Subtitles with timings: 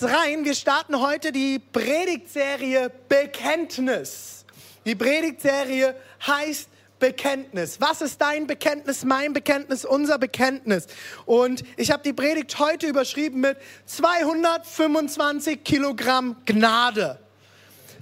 [0.00, 0.44] jetzt rein.
[0.44, 4.44] Wir starten heute die Predigtserie Bekenntnis.
[4.86, 5.94] Die Predigtserie
[6.26, 7.80] heißt Bekenntnis.
[7.80, 10.86] Was ist dein Bekenntnis, mein Bekenntnis, unser Bekenntnis?
[11.26, 17.18] Und ich habe die Predigt heute überschrieben mit 225 Kilogramm Gnade.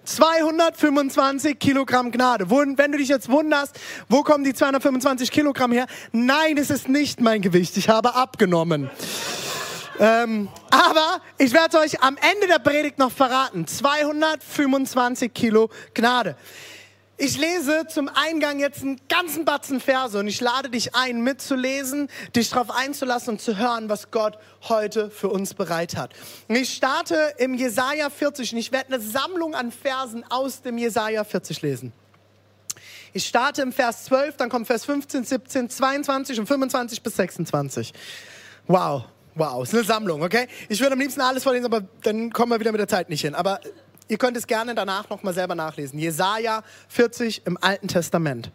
[0.05, 2.51] 225 Kilogramm Gnade.
[2.51, 5.87] Wenn du dich jetzt wunderst, wo kommen die 225 Kilogramm her?
[6.13, 7.77] Nein, es ist nicht mein Gewicht.
[7.77, 8.91] Ich habe abgenommen.
[9.99, 13.67] Ähm, aber ich werde euch am Ende der Predigt noch verraten.
[13.67, 16.37] 225 Kilo Gnade.
[17.21, 22.09] Ich lese zum Eingang jetzt einen ganzen Batzen Verse und ich lade dich ein, mitzulesen,
[22.37, 26.15] dich darauf einzulassen und zu hören, was Gott heute für uns bereit hat.
[26.47, 30.79] Und ich starte im Jesaja 40 und ich werde eine Sammlung an Versen aus dem
[30.79, 31.93] Jesaja 40 lesen.
[33.13, 37.95] Ich starte im Vers 12, dann kommt Vers 15, 17, 22 und 25 bis 26.
[38.69, 39.07] Wow,
[39.39, 40.47] wow, ist eine Sammlung, okay?
[40.69, 43.21] Ich würde am liebsten alles vorlesen, aber dann kommen wir wieder mit der Zeit nicht
[43.23, 43.35] hin.
[43.35, 43.61] Aber
[44.09, 45.99] ihr könnt es gerne danach nochmal selber nachlesen.
[45.99, 48.51] Jesaja 40 im Alten Testament.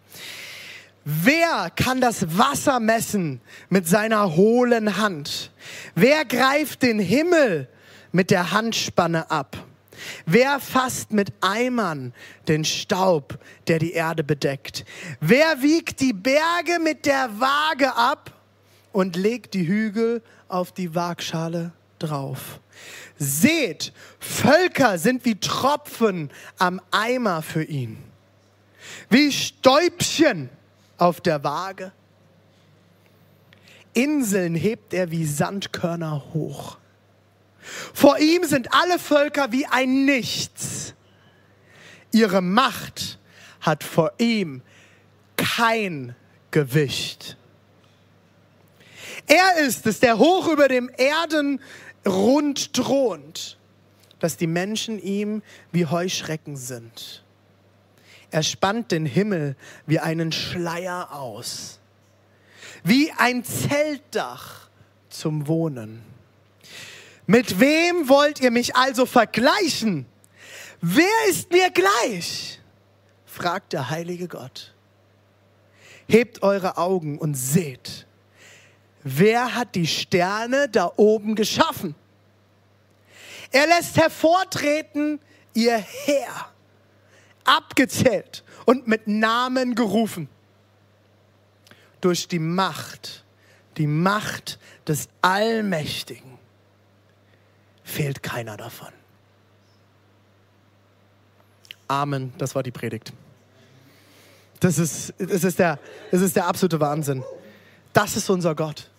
[1.05, 5.51] Wer kann das Wasser messen mit seiner hohlen Hand?
[5.95, 7.67] Wer greift den Himmel
[8.11, 9.57] mit der Handspanne ab?
[10.25, 12.13] Wer fasst mit Eimern
[12.47, 13.37] den Staub,
[13.67, 14.85] der die Erde bedeckt?
[15.19, 18.31] Wer wiegt die Berge mit der Waage ab
[18.91, 20.21] und legt die Hügel
[20.53, 22.59] auf die Waagschale drauf?
[23.17, 27.97] Seht, Völker sind wie Tropfen am Eimer für ihn,
[29.09, 30.49] wie Stäubchen
[30.97, 31.91] auf der Waage.
[33.93, 36.77] Inseln hebt er wie Sandkörner hoch.
[37.93, 40.93] Vor ihm sind alle Völker wie ein Nichts.
[42.11, 43.19] Ihre Macht
[43.61, 44.61] hat vor ihm
[45.37, 46.15] kein
[46.51, 47.37] Gewicht.
[49.27, 51.59] Er ist es, der hoch über dem Erden
[52.05, 53.57] rund thront,
[54.19, 55.41] dass die Menschen ihm
[55.71, 57.23] wie Heuschrecken sind.
[58.31, 61.79] Er spannt den Himmel wie einen Schleier aus,
[62.83, 64.69] wie ein Zeltdach
[65.09, 66.03] zum Wohnen.
[67.25, 70.05] Mit wem wollt ihr mich also vergleichen?
[70.81, 72.59] Wer ist mir gleich?
[73.25, 74.73] fragt der heilige Gott.
[76.07, 78.05] Hebt eure Augen und seht,
[79.03, 81.95] wer hat die Sterne da oben geschaffen?
[83.51, 85.19] Er lässt hervortreten
[85.53, 86.47] ihr Heer,
[87.43, 90.27] abgezählt und mit Namen gerufen.
[92.01, 93.23] Durch die Macht,
[93.77, 96.37] die Macht des Allmächtigen
[97.83, 98.91] fehlt keiner davon.
[101.87, 103.13] Amen, das war die Predigt.
[104.59, 105.77] Das ist, das ist, der,
[106.09, 107.23] das ist der absolute Wahnsinn.
[107.91, 108.89] Das ist unser Gott.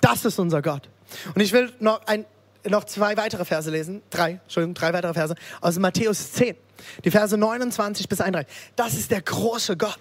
[0.00, 0.88] Das ist unser Gott.
[1.34, 2.24] Und ich will noch, ein,
[2.68, 4.02] noch zwei weitere Verse lesen.
[4.10, 6.56] Drei, Entschuldigung, drei weitere Verse aus Matthäus 10.
[7.04, 8.52] Die Verse 29 bis 31.
[8.76, 9.98] Das ist der große Gott.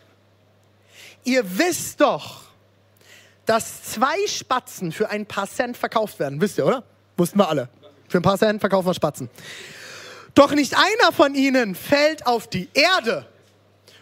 [1.24, 2.42] Ihr wisst doch,
[3.46, 6.42] dass zwei Spatzen für ein paar Cent verkauft werden.
[6.42, 6.84] Wisst ihr, oder?
[7.18, 7.70] Wussten wir alle.
[8.08, 9.30] Für ein paar Cent verkaufen wir Spatzen.
[10.36, 13.28] Doch nicht einer von ihnen fällt auf die Erde,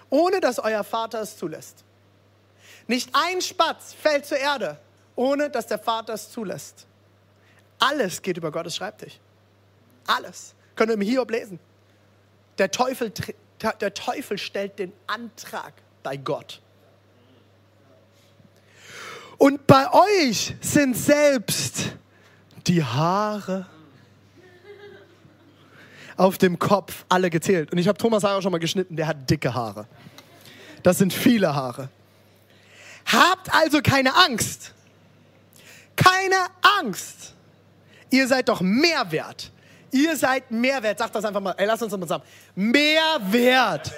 [0.10, 1.84] ohne dass euer Vater es zulässt.
[2.88, 4.78] Nicht ein Spatz fällt zur Erde,
[5.16, 6.86] ohne dass der Vater es zulässt.
[7.80, 9.20] Alles geht über Gottes Schreibtisch.
[10.08, 10.54] Alles.
[10.76, 11.60] Könnt ihr im Hiob lesen.
[12.58, 13.12] Der Teufel,
[13.80, 15.74] der Teufel stellt den Antrag
[16.04, 16.62] bei Gott.
[19.38, 21.94] Und bei euch sind selbst
[22.68, 23.66] die Haare
[26.16, 27.72] auf dem Kopf alle gezählt.
[27.72, 29.88] Und ich habe Thomas Haare schon mal geschnitten, der hat dicke Haare.
[30.84, 31.90] Das sind viele Haare.
[33.06, 34.74] Habt also keine Angst.
[35.96, 36.46] Keine
[36.80, 37.34] Angst.
[38.10, 39.52] Ihr seid doch mehr wert.
[39.92, 41.00] Ihr seid mehr wert.
[41.00, 41.54] Sagt das einfach mal.
[41.58, 42.24] Ey, lass uns das mal zusammen.
[42.56, 43.92] Mehr wert.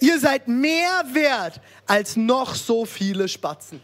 [0.00, 3.80] Ihr seid mehr wert als noch so viele Spatzen.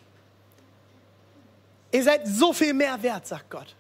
[1.93, 3.75] Ihr seid so viel mehr wert, sagt Gott.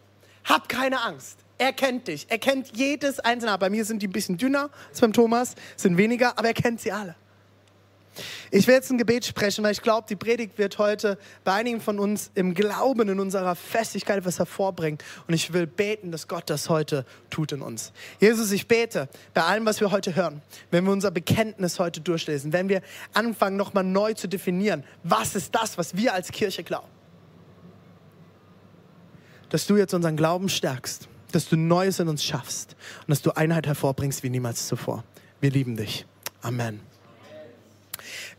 [0.44, 1.38] Hab keine Angst.
[1.58, 2.26] Er kennt dich.
[2.28, 3.56] Er kennt jedes einzelne.
[3.58, 6.80] Bei mir sind die ein bisschen dünner als beim Thomas, sind weniger, aber er kennt
[6.80, 7.14] sie alle.
[8.50, 11.80] Ich will jetzt ein Gebet sprechen, weil ich glaube, die Predigt wird heute bei einigen
[11.80, 14.98] von uns im Glauben, in unserer Festigkeit etwas hervorbringen.
[15.26, 17.92] Und ich will beten, dass Gott das heute tut in uns.
[18.20, 22.52] Jesus, ich bete bei allem, was wir heute hören, wenn wir unser Bekenntnis heute durchlesen,
[22.52, 22.82] wenn wir
[23.12, 26.88] anfangen, nochmal neu zu definieren, was ist das, was wir als Kirche glauben.
[29.48, 33.32] Dass du jetzt unseren Glauben stärkst, dass du Neues in uns schaffst und dass du
[33.32, 35.04] Einheit hervorbringst wie niemals zuvor.
[35.40, 36.06] Wir lieben dich.
[36.42, 36.89] Amen.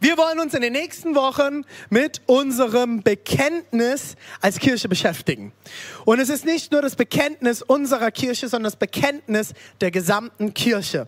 [0.02, 5.54] Wir wollen uns in den nächsten Wochen mit unserem Bekenntnis als Kirche beschäftigen.
[6.06, 11.08] Und es ist nicht nur das Bekenntnis unserer Kirche, sondern das Bekenntnis der gesamten Kirche.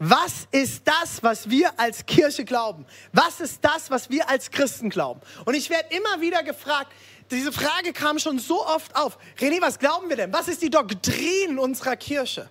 [0.00, 2.84] Was ist das, was wir als Kirche glauben?
[3.12, 5.20] Was ist das, was wir als Christen glauben?
[5.44, 6.90] Und ich werde immer wieder gefragt,
[7.30, 9.18] diese Frage kam schon so oft auf.
[9.38, 10.32] René, was glauben wir denn?
[10.32, 12.50] Was ist die Doktrin unserer Kirche?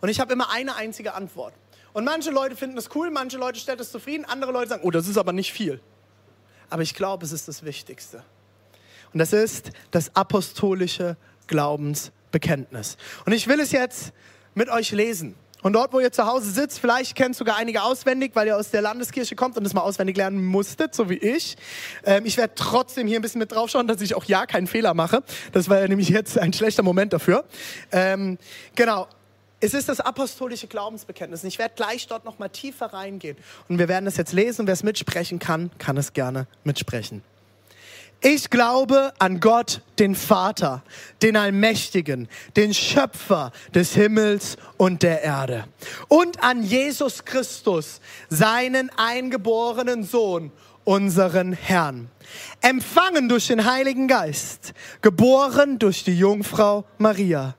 [0.00, 1.54] Und ich habe immer eine einzige Antwort.
[1.92, 4.90] Und manche Leute finden es cool, manche Leute stellen es zufrieden, andere Leute sagen, oh,
[4.90, 5.80] das ist aber nicht viel.
[6.68, 8.22] Aber ich glaube, es ist das Wichtigste.
[9.12, 11.16] Und das ist das apostolische
[11.48, 12.96] Glaubensbekenntnis.
[13.26, 14.12] Und ich will es jetzt
[14.54, 15.34] mit euch lesen.
[15.62, 18.70] Und dort, wo ihr zu Hause sitzt, vielleicht kennt sogar einige auswendig, weil ihr aus
[18.70, 21.56] der Landeskirche kommt und es mal auswendig lernen musstet, so wie ich.
[22.04, 24.94] Ähm, ich werde trotzdem hier ein bisschen mit draufschauen, dass ich auch ja keinen Fehler
[24.94, 25.22] mache.
[25.52, 27.44] Das war ja nämlich jetzt ein schlechter Moment dafür.
[27.92, 28.38] Ähm,
[28.74, 29.06] genau.
[29.62, 31.44] Es ist das apostolische Glaubensbekenntnis.
[31.44, 33.36] Ich werde gleich dort noch mal tiefer reingehen.
[33.68, 34.66] Und wir werden es jetzt lesen.
[34.66, 37.22] Wer es mitsprechen kann, kann es gerne mitsprechen.
[38.22, 40.82] Ich glaube an Gott, den Vater,
[41.22, 45.64] den Allmächtigen, den Schöpfer des Himmels und der Erde.
[46.08, 50.52] Und an Jesus Christus, seinen eingeborenen Sohn,
[50.84, 52.08] unseren Herrn.
[52.60, 54.72] Empfangen durch den Heiligen Geist,
[55.02, 57.54] geboren durch die Jungfrau Maria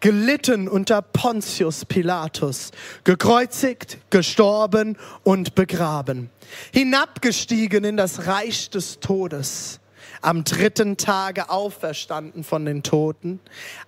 [0.00, 2.70] gelitten unter Pontius Pilatus,
[3.04, 6.30] gekreuzigt, gestorben und begraben,
[6.72, 9.80] hinabgestiegen in das Reich des Todes,
[10.20, 13.40] am dritten Tage auferstanden von den Toten,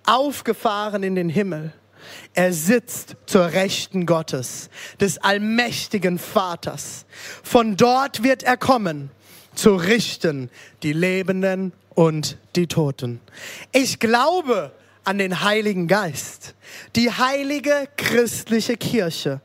[0.05, 1.73] aufgefahren in den Himmel.
[2.33, 4.69] Er sitzt zur Rechten Gottes,
[4.99, 7.05] des allmächtigen Vaters.
[7.43, 9.11] Von dort wird er kommen,
[9.55, 10.49] zu richten
[10.83, 13.19] die Lebenden und die Toten.
[13.71, 14.71] Ich glaube
[15.03, 16.55] an den Heiligen Geist,
[16.95, 19.41] die heilige christliche Kirche,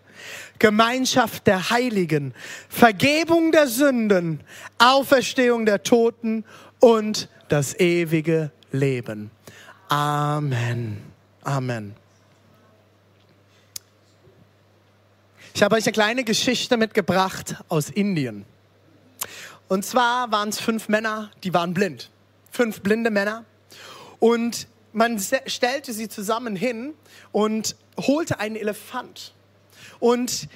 [0.59, 2.35] Gemeinschaft der Heiligen,
[2.69, 4.41] Vergebung der Sünden,
[4.79, 6.45] Auferstehung der Toten
[6.81, 9.31] und das ewige Leben.
[9.89, 11.03] Amen.
[11.43, 11.95] Amen.
[15.57, 18.45] Ich habe euch eine kleine Geschichte mitgebracht aus Indien.
[19.69, 22.11] Und zwar waren es fünf Männer, die waren blind.
[22.51, 23.47] Fünf blinde Männer.
[24.19, 26.93] Und man stellte sie zusammen hin
[27.33, 29.33] und holte einen Elefant.
[29.99, 30.47] Und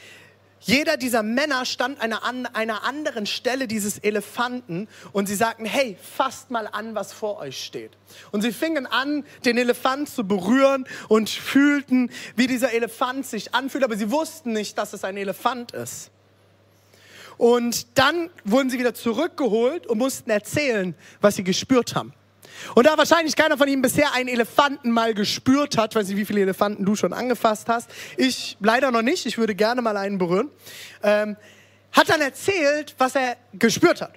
[0.60, 2.12] jeder dieser Männer stand an
[2.46, 7.64] einer anderen Stelle dieses Elefanten und sie sagten, hey, fasst mal an, was vor euch
[7.64, 7.92] steht.
[8.30, 13.84] Und sie fingen an, den Elefant zu berühren und fühlten, wie dieser Elefant sich anfühlt,
[13.84, 16.10] aber sie wussten nicht, dass es ein Elefant ist.
[17.38, 22.12] Und dann wurden sie wieder zurückgeholt und mussten erzählen, was sie gespürt haben.
[22.74, 26.24] Und da wahrscheinlich keiner von Ihnen bisher einen Elefanten mal gespürt hat, weiß nicht, wie
[26.24, 30.18] viele Elefanten du schon angefasst hast, ich leider noch nicht, ich würde gerne mal einen
[30.18, 30.50] berühren,
[31.02, 31.36] ähm,
[31.92, 34.12] hat dann erzählt, was er gespürt hat.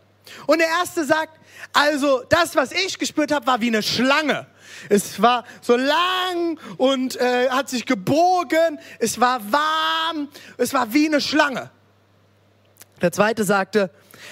[0.45, 1.39] Und der Erste sagt,
[1.73, 4.47] also das, was ich gespürt habe, war wie eine Schlange.
[4.89, 11.07] Es war so lang und äh, hat sich gebogen, es war warm, es war wie
[11.07, 11.69] eine Schlange.
[13.01, 13.89] Der Zweite sagte,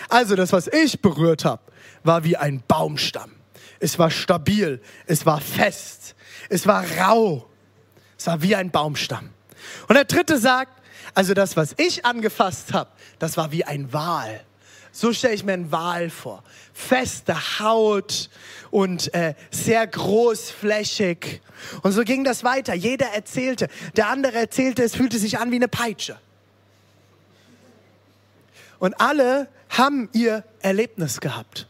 [0.09, 1.61] also das, was ich berührt habe,
[2.03, 3.40] war wie ein Baumstamm
[3.81, 6.15] es war stabil, es war fest,
[6.49, 7.49] es war rau,
[8.17, 9.31] es war wie ein Baumstamm.
[9.87, 10.81] Und der dritte sagt,
[11.13, 14.45] also das, was ich angefasst habe, das war wie ein Wal.
[14.93, 16.43] So stelle ich mir einen Wal vor.
[16.73, 18.29] Feste Haut
[18.69, 21.41] und äh, sehr großflächig.
[21.81, 22.73] Und so ging das weiter.
[22.73, 23.67] Jeder erzählte.
[23.95, 26.17] Der andere erzählte, es fühlte sich an wie eine Peitsche.
[28.79, 31.67] Und alle haben ihr Erlebnis gehabt.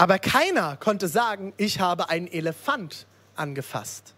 [0.00, 4.14] Aber keiner konnte sagen, ich habe einen Elefant angefasst.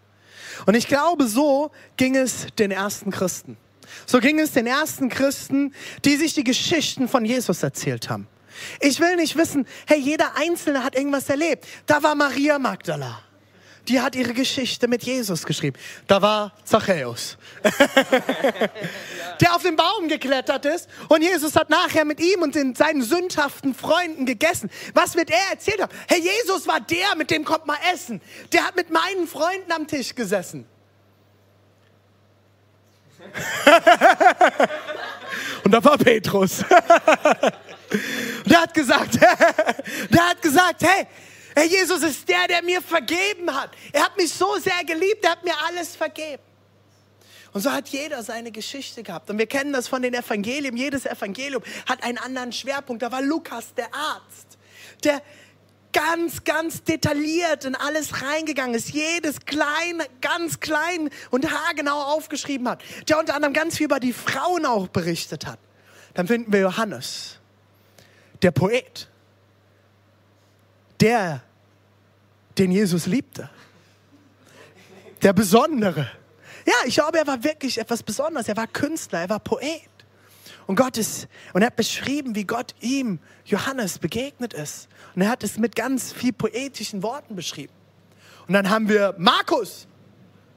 [0.65, 3.57] Und ich glaube, so ging es den ersten Christen.
[4.05, 5.73] So ging es den ersten Christen,
[6.05, 8.29] die sich die Geschichten von Jesus erzählt haben.
[8.79, 11.67] Ich will nicht wissen, hey, jeder Einzelne hat irgendwas erlebt.
[11.85, 13.19] Da war Maria Magdala
[13.87, 15.77] die hat ihre Geschichte mit Jesus geschrieben.
[16.07, 17.37] Da war Zachäus,
[19.41, 23.01] der auf den Baum geklettert ist und Jesus hat nachher mit ihm und den, seinen
[23.01, 24.69] sündhaften Freunden gegessen.
[24.93, 25.93] Was wird er erzählt haben?
[26.07, 28.21] Herr Jesus war der, mit dem kommt mal essen.
[28.53, 30.65] Der hat mit meinen Freunden am Tisch gesessen.
[35.63, 36.59] Und da war Petrus.
[38.45, 41.07] der hat gesagt, der hat gesagt, hey,
[41.55, 43.71] hey, Jesus ist der, der mir vergeben hat.
[43.91, 46.43] Er hat mich so sehr geliebt, er hat mir alles vergeben.
[47.53, 49.29] Und so hat jeder seine Geschichte gehabt.
[49.29, 50.75] Und wir kennen das von den Evangelien.
[50.75, 53.03] Jedes Evangelium hat einen anderen Schwerpunkt.
[53.03, 54.57] Da war Lukas, der Arzt,
[55.03, 55.21] der
[55.93, 58.89] ganz, ganz detailliert in alles reingegangen ist.
[58.89, 62.83] Jedes klein, ganz klein und haargenau aufgeschrieben hat.
[63.07, 65.59] Der unter anderem ganz viel über die Frauen auch berichtet hat.
[66.15, 67.39] Dann finden wir Johannes,
[68.41, 69.09] der Poet,
[71.03, 71.43] der,
[72.57, 73.49] den Jesus liebte.
[75.21, 76.09] Der Besondere
[76.65, 78.47] ja, ich glaube, er war wirklich etwas Besonderes.
[78.47, 79.81] Er war Künstler, er war Poet.
[80.65, 84.87] Und Gott ist, und er hat beschrieben, wie Gott ihm, Johannes, begegnet ist.
[85.13, 87.73] Und er hat es mit ganz viel poetischen Worten beschrieben.
[88.47, 89.87] Und dann haben wir Markus.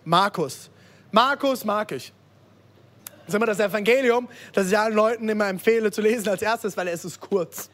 [0.04, 0.70] Markus.
[1.10, 2.12] Markus mag ich.
[3.06, 6.76] Das ist immer das Evangelium, das ich allen Leuten immer empfehle zu lesen als erstes,
[6.76, 7.68] weil es ist kurz.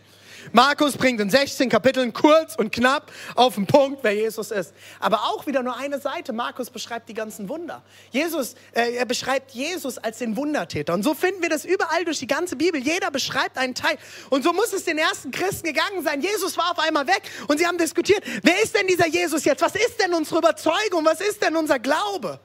[0.50, 4.74] Markus bringt in 16 Kapiteln kurz und knapp auf den Punkt, wer Jesus ist.
[4.98, 6.32] Aber auch wieder nur eine Seite.
[6.32, 7.82] Markus beschreibt die ganzen Wunder.
[8.10, 10.94] Jesus, äh, er beschreibt Jesus als den Wundertäter.
[10.94, 12.80] Und so finden wir das überall durch die ganze Bibel.
[12.80, 13.96] Jeder beschreibt einen Teil.
[14.30, 16.20] Und so muss es den ersten Christen gegangen sein.
[16.20, 19.62] Jesus war auf einmal weg und sie haben diskutiert, wer ist denn dieser Jesus jetzt?
[19.62, 21.04] Was ist denn unsere Überzeugung?
[21.04, 22.40] Was ist denn unser Glaube?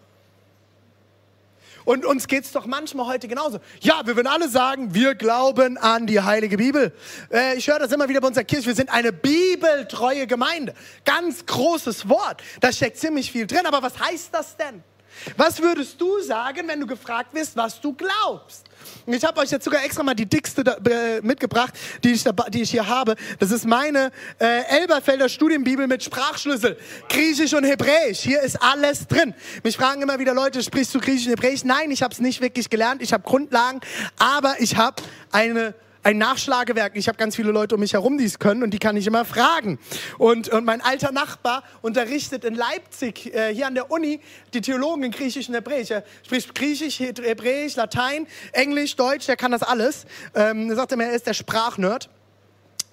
[1.87, 3.61] Und uns geht es doch manchmal heute genauso.
[3.79, 6.91] Ja, wir würden alle sagen, wir glauben an die Heilige Bibel.
[7.31, 8.65] Äh, ich höre das immer wieder bei unserer Kirche.
[8.65, 10.73] Wir sind eine bibeltreue Gemeinde.
[11.05, 12.43] Ganz großes Wort.
[12.59, 13.65] Da steckt ziemlich viel drin.
[13.65, 14.83] Aber was heißt das denn?
[15.35, 18.65] Was würdest du sagen, wenn du gefragt wirst, was du glaubst?
[19.05, 22.31] Ich habe euch jetzt sogar extra mal die dickste da, äh, mitgebracht, die ich, da,
[22.31, 23.15] die ich hier habe.
[23.39, 26.77] Das ist meine äh, Elberfelder Studienbibel mit Sprachschlüssel.
[27.09, 28.19] Griechisch und Hebräisch.
[28.19, 29.33] Hier ist alles drin.
[29.63, 31.63] Mich fragen immer wieder Leute, sprichst du Griechisch und Hebräisch?
[31.63, 33.01] Nein, ich habe es nicht wirklich gelernt.
[33.01, 33.81] Ich habe Grundlagen,
[34.17, 35.73] aber ich habe eine
[36.07, 36.93] ein Nachschlagewerk.
[36.95, 39.05] Ich habe ganz viele Leute um mich herum, die es können und die kann ich
[39.07, 39.77] immer fragen.
[40.17, 44.21] Und, und mein alter Nachbar unterrichtet in Leipzig, äh, hier an der Uni,
[44.53, 45.91] die Theologen in Griechisch und Hebräisch.
[45.91, 50.05] Er spricht Griechisch, Hebräisch, Latein, Englisch, Deutsch, der kann das alles.
[50.33, 52.09] Ähm, er sagt immer, er ist der Sprachnerd.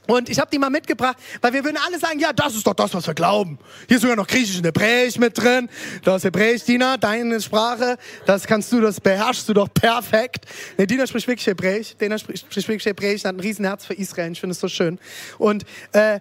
[0.06, 2.74] Und ich habe die mal mitgebracht, weil wir würden alle sagen, ja, das ist doch
[2.74, 3.58] das, was wir glauben.
[3.88, 5.68] Hier ist sogar noch Griechisch und Hebräisch mit drin.
[6.02, 7.96] Das Hebräisch, Dina, deine Sprache,
[8.26, 10.44] das kannst du, das beherrschst du doch perfekt.
[10.76, 11.96] Nee, Dina spricht wirklich Hebräisch.
[11.96, 14.32] Dina spricht, wirklich Hebräisch, hat ein Riesenherz für Israel.
[14.32, 14.98] Ich finde es so schön.
[15.38, 16.20] Und äh,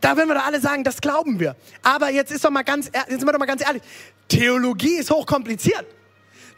[0.00, 1.56] da würden wir doch alle sagen, das glauben wir.
[1.82, 3.82] Aber jetzt ist doch mal ganz, jetzt sind wir doch mal ganz ehrlich.
[4.28, 5.86] Theologie ist hochkompliziert.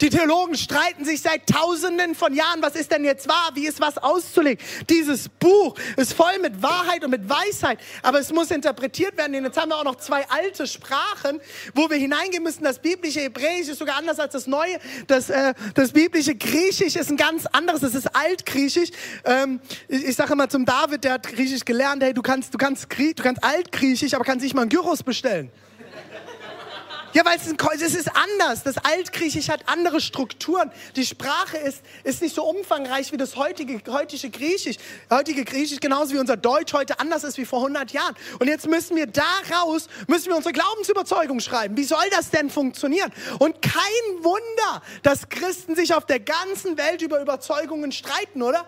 [0.01, 3.79] Die Theologen streiten sich seit Tausenden von Jahren, was ist denn jetzt wahr, wie ist
[3.79, 4.63] was auszulegen.
[4.89, 9.35] Dieses Buch ist voll mit Wahrheit und mit Weisheit, aber es muss interpretiert werden.
[9.35, 11.39] Und jetzt haben wir auch noch zwei alte Sprachen,
[11.73, 12.63] wo wir hineingehen müssen.
[12.63, 14.77] Das biblische Hebräisch ist sogar anders als das neue.
[15.07, 18.89] Das, äh, das biblische Griechisch ist ein ganz anderes, es ist Altgriechisch.
[19.25, 22.57] Ähm, ich ich sage immer zum David, der hat Griechisch gelernt, hey, du kannst, du
[22.57, 25.51] kannst, du kannst Altgriechisch, aber kannst nicht mal einen Gyros bestellen.
[27.17, 28.61] Ja, weil es, ist anders.
[28.61, 30.69] Das Altgriechisch hat andere Strukturen.
[30.95, 34.75] Die Sprache ist, ist nicht so umfangreich wie das heutige, heutige Griechisch.
[35.09, 38.15] Heutige Griechisch genauso wie unser Deutsch heute anders ist wie vor 100 Jahren.
[38.37, 41.75] Und jetzt müssen wir daraus, müssen wir unsere Glaubensüberzeugung schreiben.
[41.75, 43.11] Wie soll das denn funktionieren?
[43.39, 48.63] Und kein Wunder, dass Christen sich auf der ganzen Welt über Überzeugungen streiten, oder?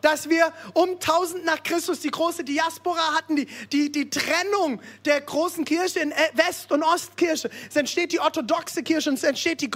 [0.00, 5.20] Dass wir um 1000 nach Christus die große Diaspora hatten, die, die, die Trennung der
[5.20, 7.50] großen Kirche in West- und Ostkirche.
[7.68, 9.70] Es entsteht die orthodoxe Kirche und es entsteht die,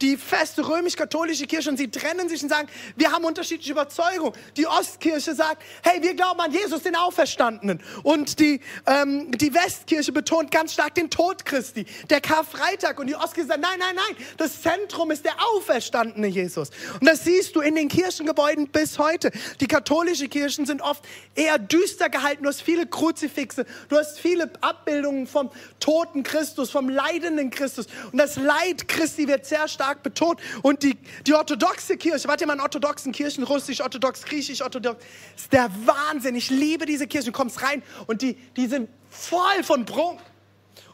[0.00, 4.32] die feste römisch-katholische Kirche und sie trennen sich und sagen, wir haben unterschiedliche Überzeugungen.
[4.56, 7.80] Die Ostkirche sagt, hey, wir glauben an Jesus, den Auferstandenen.
[8.02, 12.98] Und die, ähm, die Westkirche betont ganz stark den Tod Christi, der Karfreitag.
[12.98, 16.70] Und die Ostkirche sagt, nein, nein, nein, das Zentrum ist der auferstandene Jesus.
[17.00, 19.30] Und das siehst du in den Kirchengebäuden bis heute.
[19.60, 22.42] Die die katholischen Kirchen sind oft eher düster gehalten.
[22.42, 27.86] Du hast viele Kruzifixe, du hast viele Abbildungen vom toten Christus, vom leidenden Christus.
[28.10, 30.40] Und das Leid Christi wird sehr stark betont.
[30.62, 30.96] Und die,
[31.26, 35.04] die orthodoxe Kirche, warte mal in orthodoxen Kirchen, russisch, orthodox, griechisch, orthodox,
[35.36, 36.34] ist der Wahnsinn.
[36.34, 37.26] Ich liebe diese Kirchen.
[37.26, 40.18] Du kommst rein und die, die sind voll von Prunk.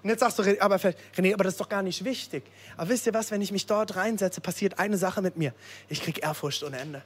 [0.02, 0.76] Und jetzt sagst du, aber
[1.16, 2.42] René, aber das ist doch gar nicht wichtig.
[2.76, 5.54] Aber wisst ihr was, wenn ich mich dort reinsetze, passiert eine Sache mit mir.
[5.88, 7.02] Ich krieg Ehrfurcht ohne Ende.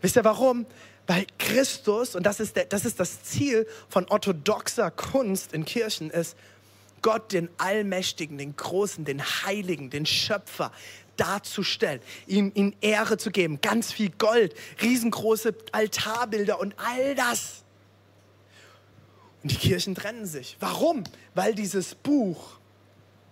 [0.00, 0.66] Wisst ihr warum?
[1.06, 6.10] Weil Christus, und das ist, der, das ist das Ziel von orthodoxer Kunst in Kirchen,
[6.10, 6.36] ist,
[7.02, 10.72] Gott, den Allmächtigen, den Großen, den Heiligen, den Schöpfer
[11.16, 17.64] darzustellen, ihm, ihm Ehre zu geben, ganz viel Gold, riesengroße Altarbilder und all das.
[19.42, 20.56] Und die Kirchen trennen sich.
[20.60, 21.04] Warum?
[21.34, 22.58] Weil dieses Buch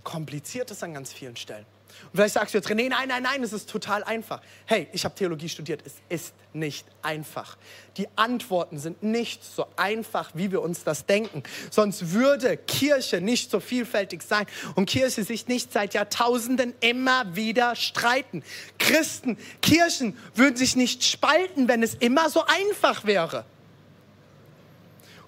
[0.05, 1.67] kompliziert ist an ganz vielen Stellen.
[2.05, 4.41] Und vielleicht sagst du jetzt, René, nein, nein, nein, es ist total einfach.
[4.65, 7.57] Hey, ich habe Theologie studiert, es ist nicht einfach.
[7.97, 11.43] Die Antworten sind nicht so einfach, wie wir uns das denken.
[11.71, 17.77] Sonst würde Kirche nicht so vielfältig sein und Kirche sich nicht seit Jahrtausenden immer wieder
[17.77, 18.43] streiten.
[18.79, 23.45] Christen, Kirchen würden sich nicht spalten, wenn es immer so einfach wäre.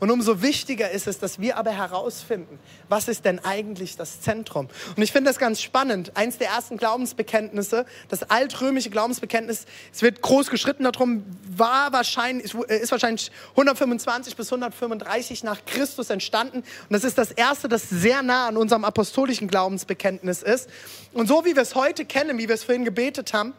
[0.01, 4.69] Und umso wichtiger ist es, dass wir aber herausfinden, was ist denn eigentlich das Zentrum.
[4.97, 6.17] Und ich finde das ganz spannend.
[6.17, 12.93] Eins der ersten Glaubensbekenntnisse, das altrömische Glaubensbekenntnis, es wird groß geschritten darum, war wahrscheinlich, ist
[12.93, 16.59] wahrscheinlich 125 bis 135 nach Christus entstanden.
[16.59, 20.69] Und das ist das erste, das sehr nah an unserem apostolischen Glaubensbekenntnis ist.
[21.13, 23.55] Und so wie wir es heute kennen, wie wir es vorhin gebetet haben,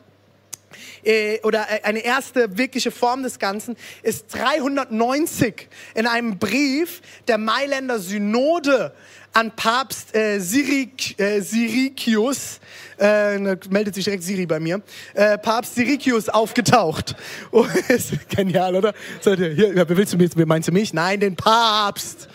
[1.03, 7.37] äh, oder äh, eine erste wirkliche Form des Ganzen ist 390 in einem Brief der
[7.37, 8.93] Mailänder Synode
[9.33, 12.59] an Papst äh, Sirik, äh, Sirikius,
[12.99, 13.37] äh,
[13.69, 14.81] meldet sich direkt Siri bei mir,
[15.13, 17.15] äh, Papst Sirikius aufgetaucht.
[17.51, 18.93] Oh, ist genial, oder?
[19.23, 20.93] Hier, wer willst du mich, meinst du mich?
[20.93, 22.27] Nein, den Papst.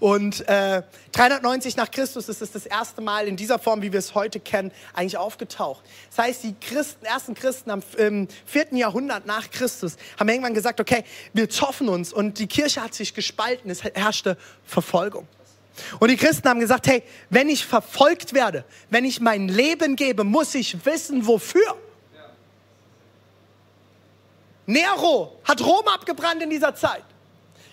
[0.00, 3.98] Und äh, 390 nach Christus ist es das erste Mal in dieser Form, wie wir
[3.98, 5.84] es heute kennen, eigentlich aufgetaucht.
[6.10, 10.80] Das heißt, die Christen, ersten Christen am im vierten Jahrhundert nach Christus haben irgendwann gesagt,
[10.80, 15.26] okay, wir zoffen uns und die Kirche hat sich gespalten, es herrschte Verfolgung.
[15.98, 20.24] Und die Christen haben gesagt, hey, wenn ich verfolgt werde, wenn ich mein Leben gebe,
[20.24, 21.76] muss ich wissen, wofür.
[24.66, 27.04] Nero hat Rom abgebrannt in dieser Zeit.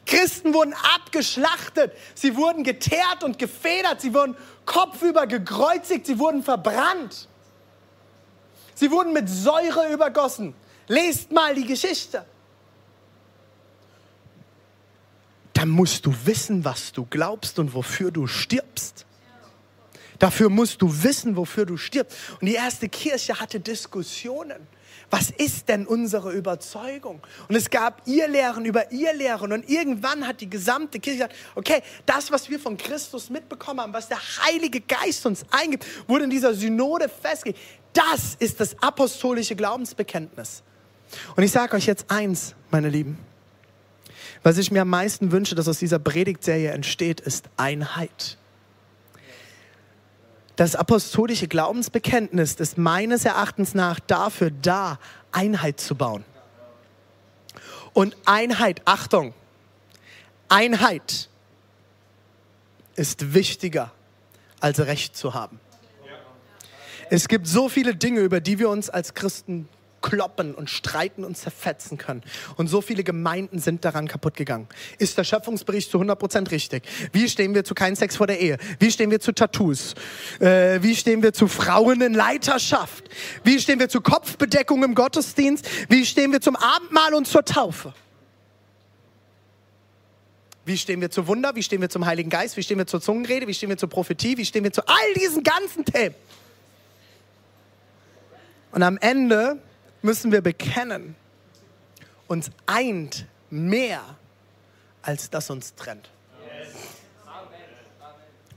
[0.05, 7.27] Christen wurden abgeschlachtet, sie wurden geteert und gefedert, sie wurden kopfüber gekreuzigt, sie wurden verbrannt.
[8.75, 10.55] Sie wurden mit Säure übergossen.
[10.87, 12.25] Lest mal die Geschichte.
[15.53, 19.05] Dann musst du wissen, was du glaubst und wofür du stirbst.
[20.23, 22.17] Dafür musst du wissen, wofür du stirbst.
[22.39, 24.67] Und die erste Kirche hatte Diskussionen
[25.13, 27.21] was ist denn unsere Überzeugung?
[27.47, 29.53] Und es gab ihr Lehren über ihr Lehren.
[29.53, 33.93] Und irgendwann hat die gesamte Kirche gesagt, okay, das, was wir von Christus mitbekommen haben,
[33.93, 37.59] was der Heilige Geist uns eingibt, wurde in dieser Synode festgelegt.
[37.93, 40.63] Das ist das apostolische Glaubensbekenntnis.
[41.35, 43.19] Und ich sage euch jetzt eins, meine Lieben.
[44.41, 48.39] Was ich mir am meisten wünsche, dass aus dieser Predigtserie entsteht, ist Einheit.
[50.55, 54.99] Das apostolische Glaubensbekenntnis ist meines Erachtens nach dafür da,
[55.31, 56.23] Einheit zu bauen.
[57.93, 59.33] Und Einheit, Achtung,
[60.49, 61.29] Einheit
[62.95, 63.91] ist wichtiger
[64.59, 65.59] als Recht zu haben.
[67.09, 69.67] Es gibt so viele Dinge, über die wir uns als Christen
[70.03, 72.21] kloppen und streiten und zerfetzen können.
[72.57, 74.67] Und so viele Gemeinden sind daran kaputt gegangen.
[74.99, 76.83] Ist der Schöpfungsbericht zu 100% richtig?
[77.11, 78.57] Wie stehen wir zu keinem Sex vor der Ehe?
[78.79, 79.95] Wie stehen wir zu Tattoos?
[80.39, 83.09] Äh, wie stehen wir zu Frauen in Leiterschaft?
[83.43, 85.67] Wie stehen wir zu Kopfbedeckung im Gottesdienst?
[85.89, 87.93] Wie stehen wir zum Abendmahl und zur Taufe?
[90.65, 91.55] Wie stehen wir zu Wunder?
[91.55, 92.55] Wie stehen wir zum Heiligen Geist?
[92.57, 93.47] Wie stehen wir zur Zungenrede?
[93.47, 94.37] Wie stehen wir zur Prophetie?
[94.37, 96.15] Wie stehen wir zu all diesen ganzen Themen?
[98.71, 99.59] Und am Ende
[100.03, 101.15] müssen wir bekennen,
[102.27, 104.01] uns eint mehr,
[105.01, 106.09] als das uns trennt.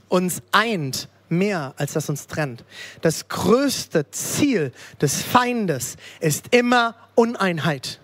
[0.09, 2.63] Uns eint mehr, als das uns trennt.
[3.01, 7.99] Das größte Ziel des Feindes ist immer Uneinheit.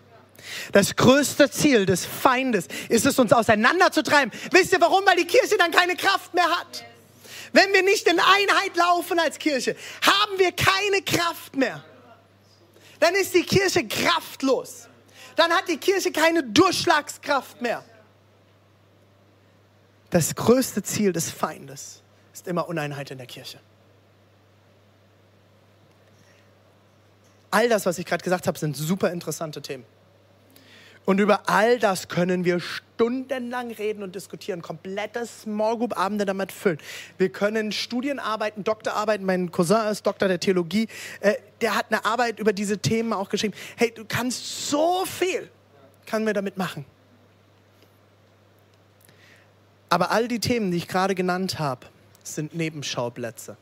[0.73, 4.33] Das größte Ziel des Feindes ist es, uns auseinanderzutreiben.
[4.51, 5.05] Wisst ihr warum?
[5.05, 6.83] Weil die Kirche dann keine Kraft mehr hat.
[7.53, 11.83] Wenn wir nicht in Einheit laufen als Kirche, haben wir keine Kraft mehr
[12.99, 14.87] dann ist die Kirche kraftlos.
[15.35, 17.83] Dann hat die Kirche keine Durchschlagskraft mehr.
[20.09, 22.03] Das größte Ziel des Feindes
[22.33, 23.59] ist immer Uneinheit in der Kirche.
[27.49, 29.85] All das, was ich gerade gesagt habe, sind super interessante Themen.
[31.05, 36.51] Und über all das können wir stundenlang reden und diskutieren, komplette Small Group Abende damit
[36.51, 36.77] füllen.
[37.17, 40.87] Wir können Studienarbeiten, Doktorarbeiten, mein Cousin ist Doktor der Theologie,
[41.19, 43.53] äh, der hat eine Arbeit über diese Themen auch geschrieben.
[43.75, 45.49] Hey, du kannst so viel,
[46.05, 46.85] können wir damit machen.
[49.89, 51.85] Aber all die Themen, die ich gerade genannt habe,
[52.23, 53.57] sind Nebenschauplätze.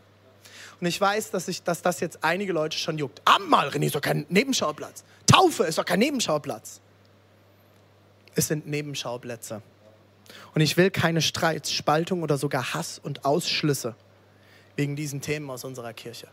[0.80, 3.21] Und ich weiß, dass, ich, dass das jetzt einige Leute schon juckt.
[3.25, 5.04] Ammal, René, ist doch kein Nebenschauplatz.
[5.25, 6.82] Taufe ist doch kein Nebenschauplatz
[8.35, 9.61] es sind Nebenschauplätze.
[10.53, 13.95] Und ich will keine Streits, Spaltung oder sogar Hass und Ausschlüsse
[14.75, 16.27] wegen diesen Themen aus unserer Kirche.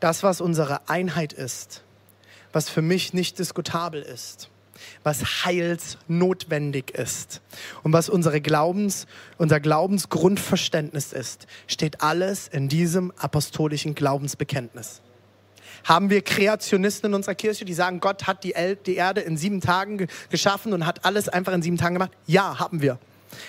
[0.00, 1.82] Das, was unsere Einheit ist,
[2.52, 4.50] was für mich nicht diskutabel ist,
[5.02, 7.40] was heilsnotwendig ist
[7.82, 9.06] und was unsere Glaubens,
[9.38, 15.00] unser Glaubensgrundverständnis ist, steht alles in diesem apostolischen Glaubensbekenntnis.
[15.84, 19.36] Haben wir Kreationisten in unserer Kirche, die sagen, Gott hat die, El die Erde in
[19.36, 22.12] sieben Tagen geschaffen und hat alles einfach in sieben Tagen gemacht?
[22.26, 22.98] Ja, haben wir.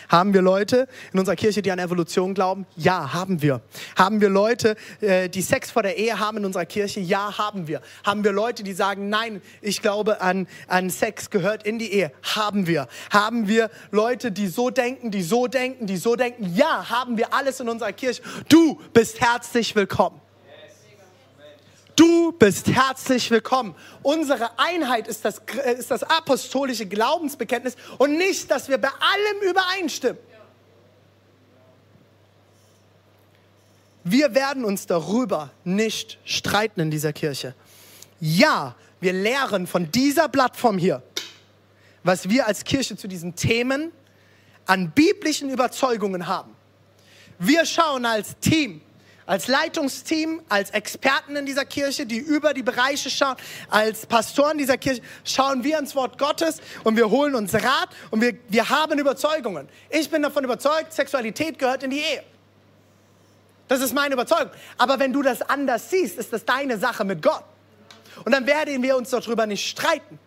[0.10, 2.66] Haben wir Leute in unserer Kirche, die an Evolution glauben?
[2.76, 3.62] Ja, haben wir.
[3.96, 7.00] Haben wir Leute, äh, die Sex vor der Ehe haben in unserer Kirche?
[7.00, 7.82] Ja, haben wir.
[8.04, 12.12] Haben wir Leute, die sagen, nein, ich glaube an, an Sex gehört in die Ehe?
[12.24, 12.88] Haben wir.
[13.12, 16.54] Haben wir Leute, die so denken, die so denken, die so denken?
[16.56, 18.22] Ja, haben wir alles in unserer Kirche.
[18.50, 20.25] Du bist herzlich willkommen.
[21.96, 23.74] Du bist herzlich willkommen.
[24.04, 25.42] Unsere Einheit ist das,
[25.78, 30.18] ist das apostolische Glaubensbekenntnis und nicht, dass wir bei allem übereinstimmen.
[34.04, 37.56] Wir werden uns darüber nicht streiten in dieser Kirche.
[38.20, 41.02] Ja, wir lehren von dieser Plattform hier,
[42.04, 43.92] was wir als Kirche zu diesen Themen
[44.66, 46.56] an biblischen Überzeugungen haben.
[47.40, 48.82] Wir schauen als Team
[49.26, 53.36] als Leitungsteam, als Experten in dieser Kirche, die über die Bereiche schauen,
[53.70, 58.22] als Pastoren dieser Kirche, schauen wir ins Wort Gottes und wir holen uns Rat und
[58.22, 59.68] wir, wir haben Überzeugungen.
[59.90, 62.24] Ich bin davon überzeugt, Sexualität gehört in die Ehe.
[63.68, 64.52] Das ist meine Überzeugung.
[64.78, 67.44] Aber wenn du das anders siehst, ist das deine Sache mit Gott.
[68.24, 70.20] Und dann werden wir uns darüber nicht streiten.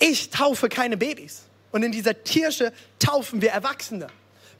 [0.00, 1.42] Ich taufe keine Babys.
[1.70, 4.06] Und in dieser Kirche taufen wir Erwachsene.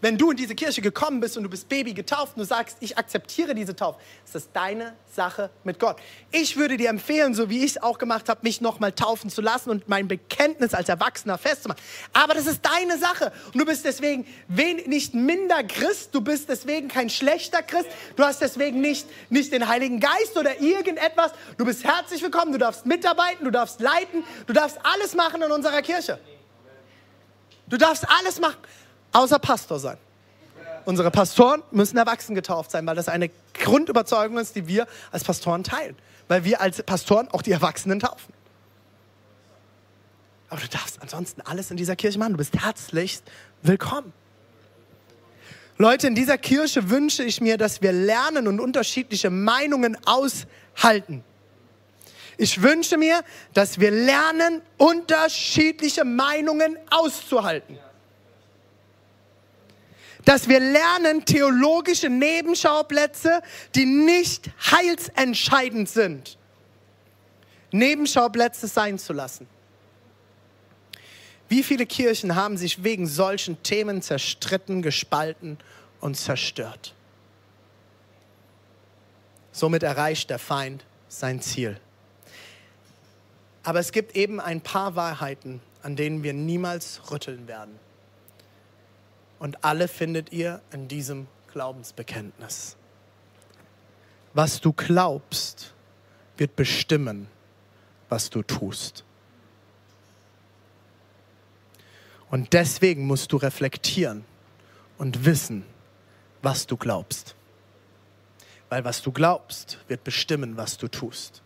[0.00, 2.76] Wenn du in diese Kirche gekommen bist und du bist Baby getauft und du sagst,
[2.80, 5.96] ich akzeptiere diese Taufe, ist das deine Sache mit Gott.
[6.30, 9.40] Ich würde dir empfehlen, so wie ich es auch gemacht habe, mich nochmal taufen zu
[9.40, 11.82] lassen und mein Bekenntnis als Erwachsener festzumachen.
[12.12, 13.32] Aber das ist deine Sache.
[13.46, 14.24] Und du bist deswegen
[14.86, 19.66] nicht minder Christ, du bist deswegen kein schlechter Christ, du hast deswegen nicht, nicht den
[19.66, 21.32] Heiligen Geist oder irgendetwas.
[21.56, 25.50] Du bist herzlich willkommen, du darfst mitarbeiten, du darfst leiten, du darfst alles machen in
[25.50, 26.20] unserer Kirche.
[27.66, 28.58] Du darfst alles machen
[29.12, 29.98] außer Pastor sein.
[30.84, 35.62] Unsere Pastoren müssen erwachsen getauft sein, weil das eine Grundüberzeugung ist, die wir als Pastoren
[35.62, 35.94] teilen.
[36.28, 38.32] Weil wir als Pastoren auch die Erwachsenen taufen.
[40.48, 42.32] Aber du darfst ansonsten alles in dieser Kirche machen.
[42.32, 43.22] Du bist herzlichst
[43.62, 44.14] willkommen.
[45.76, 51.22] Leute, in dieser Kirche wünsche ich mir, dass wir lernen und unterschiedliche Meinungen aushalten.
[52.38, 57.78] Ich wünsche mir, dass wir lernen, unterschiedliche Meinungen auszuhalten
[60.28, 63.40] dass wir lernen, theologische Nebenschauplätze,
[63.74, 66.36] die nicht heilsentscheidend sind,
[67.70, 69.46] Nebenschauplätze sein zu lassen.
[71.48, 75.56] Wie viele Kirchen haben sich wegen solchen Themen zerstritten, gespalten
[76.02, 76.92] und zerstört?
[79.50, 81.80] Somit erreicht der Feind sein Ziel.
[83.62, 87.87] Aber es gibt eben ein paar Wahrheiten, an denen wir niemals rütteln werden.
[89.38, 92.76] Und alle findet ihr in diesem Glaubensbekenntnis.
[94.34, 95.74] Was du glaubst,
[96.36, 97.28] wird bestimmen,
[98.08, 99.04] was du tust.
[102.30, 104.24] Und deswegen musst du reflektieren
[104.98, 105.64] und wissen,
[106.42, 107.34] was du glaubst.
[108.68, 111.42] Weil was du glaubst, wird bestimmen, was du tust.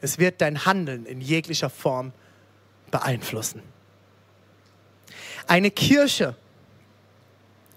[0.00, 2.12] Es wird dein Handeln in jeglicher Form
[2.90, 3.62] beeinflussen.
[5.46, 6.34] Eine Kirche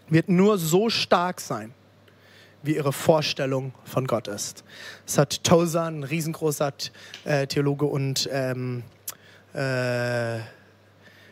[0.10, 1.74] wird nur so stark sein,
[2.64, 4.64] wie ihre Vorstellung von Gott ist.
[5.06, 6.74] Das hat Tozer, ein riesengroßer
[7.24, 8.84] äh, Theologe und ähm,
[9.54, 10.40] äh,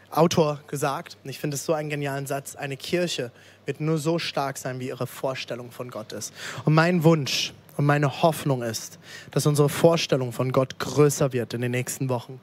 [0.10, 1.18] Autor, gesagt.
[1.24, 2.56] Und ich finde es so einen genialen Satz.
[2.56, 3.32] Eine Kirche
[3.66, 6.34] wird nur so stark sein, wie ihre Vorstellung von Gott ist.
[6.66, 9.00] Und mein Wunsch und meine Hoffnung ist,
[9.32, 12.40] dass unsere Vorstellung von Gott größer wird in den nächsten Wochen,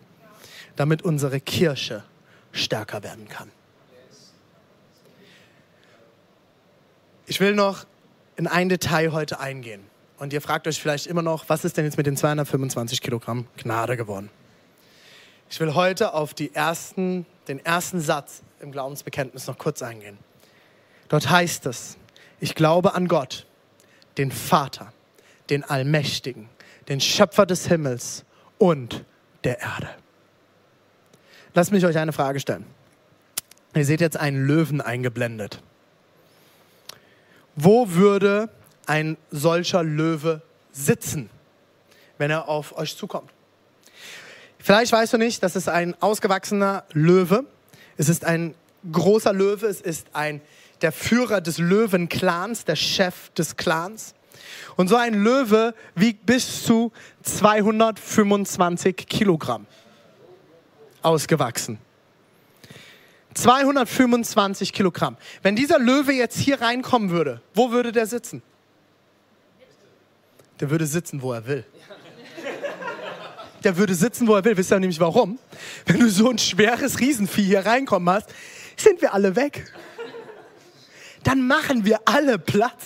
[0.76, 2.04] damit unsere Kirche
[2.52, 3.50] stärker werden kann.
[7.26, 7.86] Ich will noch
[8.36, 9.82] in ein Detail heute eingehen.
[10.18, 13.46] Und ihr fragt euch vielleicht immer noch, was ist denn jetzt mit den 225 Kilogramm
[13.56, 14.30] Gnade geworden?
[15.48, 20.18] Ich will heute auf die ersten, den ersten Satz im Glaubensbekenntnis noch kurz eingehen.
[21.08, 21.96] Dort heißt es,
[22.40, 23.46] ich glaube an Gott,
[24.18, 24.92] den Vater,
[25.50, 26.48] den Allmächtigen,
[26.88, 28.24] den Schöpfer des Himmels
[28.58, 29.04] und
[29.44, 29.90] der Erde.
[31.54, 32.66] Lasst mich euch eine Frage stellen.
[33.74, 35.62] Ihr seht jetzt einen Löwen eingeblendet.
[37.56, 38.48] Wo würde
[38.86, 41.30] ein solcher Löwe sitzen,
[42.18, 43.30] wenn er auf euch zukommt?
[44.58, 47.44] Vielleicht weißt du nicht, das ist ein ausgewachsener Löwe.
[47.96, 48.54] Es ist ein
[48.90, 49.66] großer Löwe.
[49.66, 50.40] Es ist ein,
[50.80, 54.14] der Führer des Löwenclans, der Chef des Clans.
[54.76, 59.66] Und so ein Löwe wiegt bis zu 225 Kilogramm.
[61.02, 61.78] ausgewachsen.
[63.34, 65.16] 225 Kilogramm.
[65.42, 68.42] Wenn dieser Löwe jetzt hier reinkommen würde, wo würde der sitzen?
[70.60, 71.64] Der würde sitzen, wo er will.
[73.64, 74.56] Der würde sitzen, wo er will.
[74.56, 75.38] Wisst ihr nämlich warum?
[75.86, 78.28] Wenn du so ein schweres Riesenvieh hier reinkommen hast,
[78.76, 79.72] sind wir alle weg.
[81.24, 82.84] Dann machen wir alle Platz.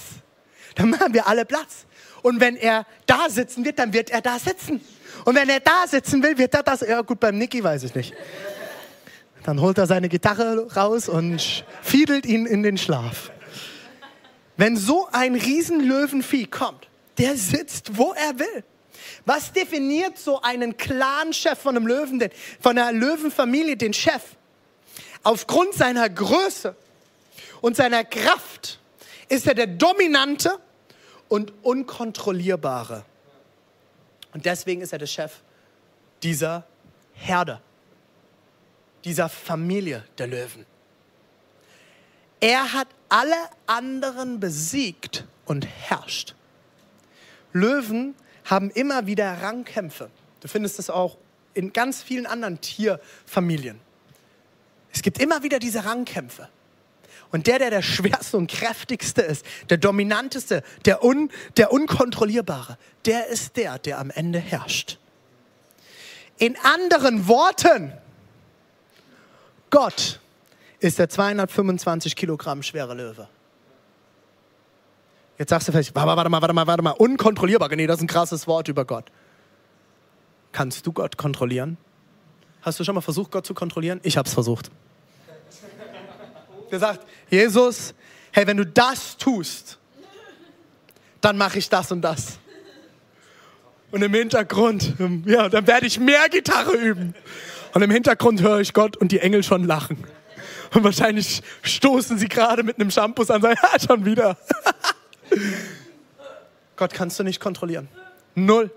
[0.76, 1.86] Dann machen wir alle Platz.
[2.22, 4.80] Und wenn er da sitzen wird, dann wird er da sitzen.
[5.24, 6.80] Und wenn er da sitzen will, wird er das.
[6.80, 8.14] Ja, gut, beim Niki weiß ich nicht.
[9.44, 13.30] Dann holt er seine Gitarre raus und fiedelt ihn in den Schlaf.
[14.56, 18.64] Wenn so ein Riesenlöwenvieh kommt, der sitzt, wo er will.
[19.24, 22.28] Was definiert so einen Clan-Chef von einem Löwen,
[22.60, 24.22] von einer Löwenfamilie, den Chef?
[25.22, 26.74] Aufgrund seiner Größe
[27.60, 28.80] und seiner Kraft
[29.28, 30.58] ist er der dominante
[31.28, 33.04] und unkontrollierbare.
[34.32, 35.32] Und deswegen ist er der Chef
[36.22, 36.64] dieser
[37.14, 37.60] Herde,
[39.04, 40.66] dieser Familie der Löwen.
[42.40, 46.34] Er hat alle anderen besiegt und herrscht.
[47.52, 50.10] Löwen haben immer wieder Rangkämpfe.
[50.40, 51.16] Du findest das auch
[51.54, 53.80] in ganz vielen anderen Tierfamilien.
[54.92, 56.48] Es gibt immer wieder diese Rangkämpfe.
[57.30, 63.26] Und der, der der schwerste und kräftigste ist, der dominanteste, der, un, der unkontrollierbare, der
[63.26, 64.98] ist der, der am Ende herrscht.
[66.38, 67.92] In anderen Worten,
[69.70, 70.20] Gott
[70.80, 73.28] ist der 225 Kilogramm schwere Löwe.
[75.38, 77.68] Jetzt sagst du vielleicht, warte mal, warte mal, warte mal, warte mal, unkontrollierbar.
[77.74, 79.10] Nee, das ist ein krasses Wort über Gott.
[80.52, 81.76] Kannst du Gott kontrollieren?
[82.62, 84.00] Hast du schon mal versucht, Gott zu kontrollieren?
[84.02, 84.70] Ich habe es versucht
[86.68, 87.94] gesagt, Jesus,
[88.32, 89.78] hey, wenn du das tust,
[91.20, 92.38] dann mache ich das und das.
[93.90, 97.14] Und im Hintergrund, ja, dann werde ich mehr Gitarre üben.
[97.74, 100.04] Und im Hintergrund höre ich Gott und die Engel schon lachen.
[100.74, 104.36] Und wahrscheinlich stoßen sie gerade mit einem Shampoo an sagen, ja, schon wieder.
[106.76, 107.88] Gott kannst du nicht kontrollieren.
[108.34, 108.70] Null.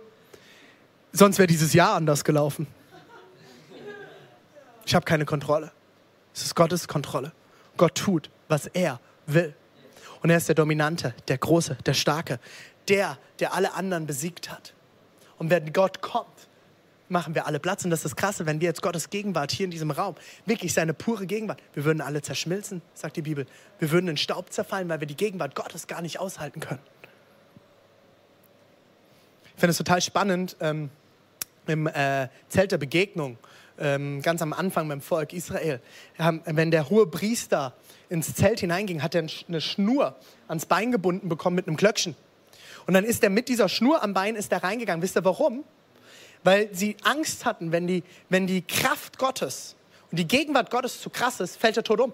[1.14, 2.68] Sonst wäre dieses Jahr anders gelaufen.
[4.86, 5.72] Ich habe keine Kontrolle.
[6.34, 7.32] Es ist Gottes Kontrolle.
[7.78, 9.54] Gott tut, was er will.
[10.22, 12.40] Und er ist der Dominante, der Große, der Starke,
[12.88, 14.74] der, der alle anderen besiegt hat.
[15.38, 16.48] Und wenn Gott kommt,
[17.12, 17.84] machen wir alle Platz.
[17.84, 20.74] Und das ist das Krasse, wenn wir jetzt Gottes Gegenwart hier in diesem Raum, wirklich
[20.74, 23.46] seine pure Gegenwart, wir würden alle zerschmilzen, sagt die Bibel.
[23.80, 26.82] Wir würden in Staub zerfallen, weil wir die Gegenwart Gottes gar nicht aushalten können.
[29.54, 30.90] Ich finde es total spannend, ähm,
[31.68, 33.38] im äh, Zelt der Begegnung
[33.78, 35.80] ähm, ganz am Anfang beim Volk Israel,
[36.18, 37.74] wenn der hohe Priester
[38.10, 40.16] ins Zelt hineinging, hat er eine Schnur
[40.48, 42.16] ans Bein gebunden bekommen mit einem Klöckchen.
[42.88, 45.02] Und dann ist er mit dieser Schnur am Bein ist er reingegangen.
[45.02, 45.64] Wisst ihr warum?
[46.44, 49.76] Weil sie Angst hatten, wenn die, wenn die Kraft Gottes
[50.10, 52.14] und die Gegenwart Gottes zu krass ist, fällt er tot um.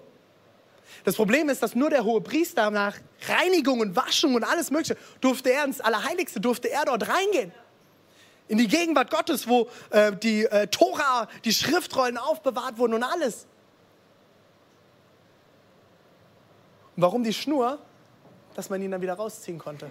[1.04, 2.96] Das Problem ist, dass nur der hohe Priester nach
[3.28, 7.52] Reinigung und Waschung und alles Mögliche durfte er ins Allerheiligste, durfte er dort reingehen
[8.48, 13.46] in die Gegenwart Gottes, wo äh, die äh, Tora, die Schriftrollen aufbewahrt wurden und alles.
[16.96, 17.78] Und warum die Schnur?
[18.54, 19.86] Dass man ihn dann wieder rausziehen konnte.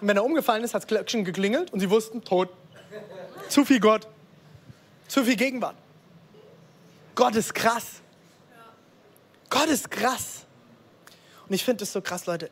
[0.00, 2.48] Und wenn er umgefallen ist, hat Glöckchen geklingelt und sie wussten, tot.
[3.48, 4.06] Zu viel Gott.
[5.08, 5.76] Zu viel Gegenwart.
[7.14, 8.02] Gott ist krass.
[9.48, 10.44] Gott ist krass.
[11.48, 12.50] Und ich finde das so krass, Leute.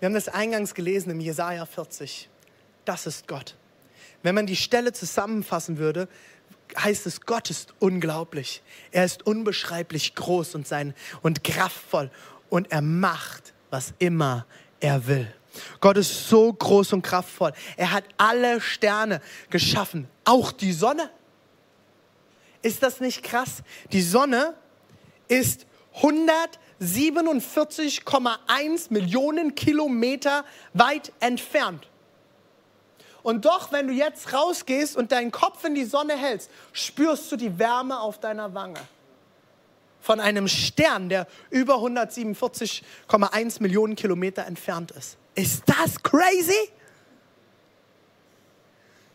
[0.00, 2.28] Wir haben das eingangs gelesen im Jesaja 40.
[2.84, 3.56] Das ist Gott.
[4.22, 6.08] Wenn man die Stelle zusammenfassen würde,
[6.76, 8.62] heißt es, Gott ist unglaublich.
[8.90, 12.10] Er ist unbeschreiblich groß und, sein, und kraftvoll
[12.48, 14.46] und er macht, was immer
[14.80, 15.32] er will.
[15.80, 17.52] Gott ist so groß und kraftvoll.
[17.76, 21.10] Er hat alle Sterne geschaffen, auch die Sonne.
[22.62, 23.62] Ist das nicht krass?
[23.92, 24.54] Die Sonne
[25.28, 25.66] ist
[26.00, 31.86] 147,1 Millionen Kilometer weit entfernt.
[33.22, 37.36] Und doch, wenn du jetzt rausgehst und deinen Kopf in die Sonne hältst, spürst du
[37.36, 38.80] die Wärme auf deiner Wange.
[40.00, 45.16] Von einem Stern, der über 147,1 Millionen Kilometer entfernt ist.
[45.34, 46.70] Ist das crazy?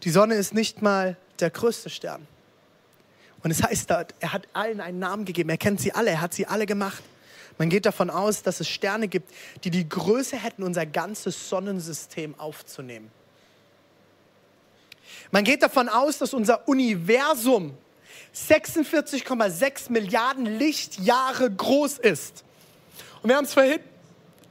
[0.03, 2.27] Die Sonne ist nicht mal der größte Stern.
[3.43, 5.49] Und es heißt, er hat allen einen Namen gegeben.
[5.49, 7.03] Er kennt sie alle, er hat sie alle gemacht.
[7.58, 9.32] Man geht davon aus, dass es Sterne gibt,
[9.63, 13.12] die die Größe hätten, unser ganzes Sonnensystem aufzunehmen.
[15.32, 17.75] Man geht davon aus, dass unser Universum
[18.36, 22.43] 46,6 Milliarden Lichtjahre groß ist.
[23.21, 23.80] Und wir haben es vorhin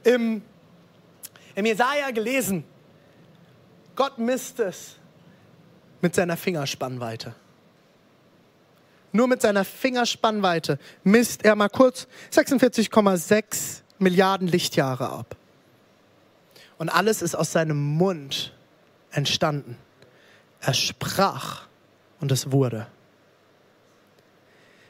[0.03, 0.41] im,
[1.57, 2.63] im Jesaja gelesen.
[3.95, 4.95] Gott misst es
[6.01, 7.33] mit seiner Fingerspannweite.
[9.11, 15.35] Nur mit seiner Fingerspannweite misst er mal kurz 46,6 Milliarden Lichtjahre ab.
[16.77, 18.53] Und alles ist aus seinem Mund
[19.09, 19.79] entstanden.
[20.61, 21.63] Er sprach
[22.19, 22.85] und es wurde.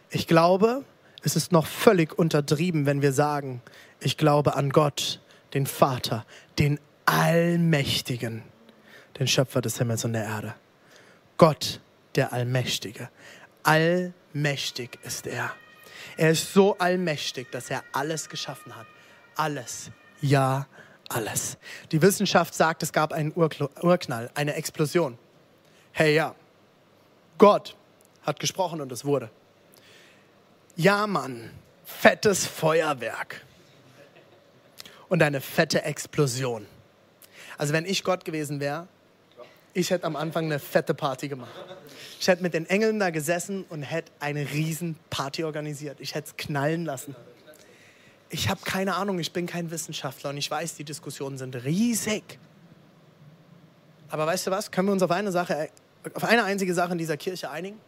[0.10, 0.84] Ich glaube,
[1.24, 3.62] es ist noch völlig untertrieben, wenn wir sagen,
[4.02, 5.22] ich glaube an Gott,
[5.54, 6.26] den Vater,
[6.60, 8.44] den Allmächtigen,
[9.20, 10.56] den Schöpfer des Himmels und der Erde.
[11.38, 11.80] Gott,
[12.16, 13.10] der Allmächtige.
[13.64, 15.52] Allmächtig ist er.
[16.18, 18.88] Er ist so allmächtig, dass er alles geschaffen hat.
[19.36, 19.92] Alles.
[20.22, 20.68] Ja,
[21.10, 21.58] alles.
[21.92, 25.18] Die Wissenschaft sagt, es gab einen Urknall, eine Explosion.
[25.92, 26.36] Hey ja,
[27.38, 27.76] Gott
[28.24, 29.30] hat gesprochen und es wurde.
[30.76, 31.52] Ja, Mann,
[31.86, 33.47] fettes Feuerwerk
[35.10, 36.66] und eine fette Explosion.
[37.58, 38.88] Also wenn ich Gott gewesen wäre,
[39.74, 41.52] ich hätte am Anfang eine fette Party gemacht.
[42.20, 46.00] Ich hätte mit den Engeln da gesessen und hätte eine riesen Party organisiert.
[46.00, 47.16] Ich hätte es knallen lassen.
[48.30, 52.40] Ich habe keine Ahnung, ich bin kein Wissenschaftler und ich weiß, die Diskussionen sind riesig.
[54.10, 54.72] Aber weißt du was?
[54.72, 55.70] Können wir uns auf eine Sache,
[56.14, 57.80] auf eine einzige Sache in dieser Kirche einigen?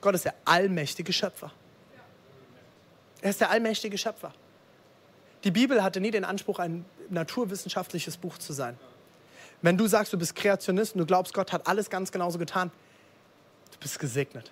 [0.00, 1.52] Gott ist der allmächtige Schöpfer.
[3.22, 4.34] Er ist der allmächtige Schöpfer.
[5.44, 8.78] Die Bibel hatte nie den Anspruch, ein naturwissenschaftliches Buch zu sein.
[9.60, 12.70] Wenn du sagst, du bist Kreationist und du glaubst, Gott hat alles ganz genauso getan,
[13.72, 14.50] du bist gesegnet.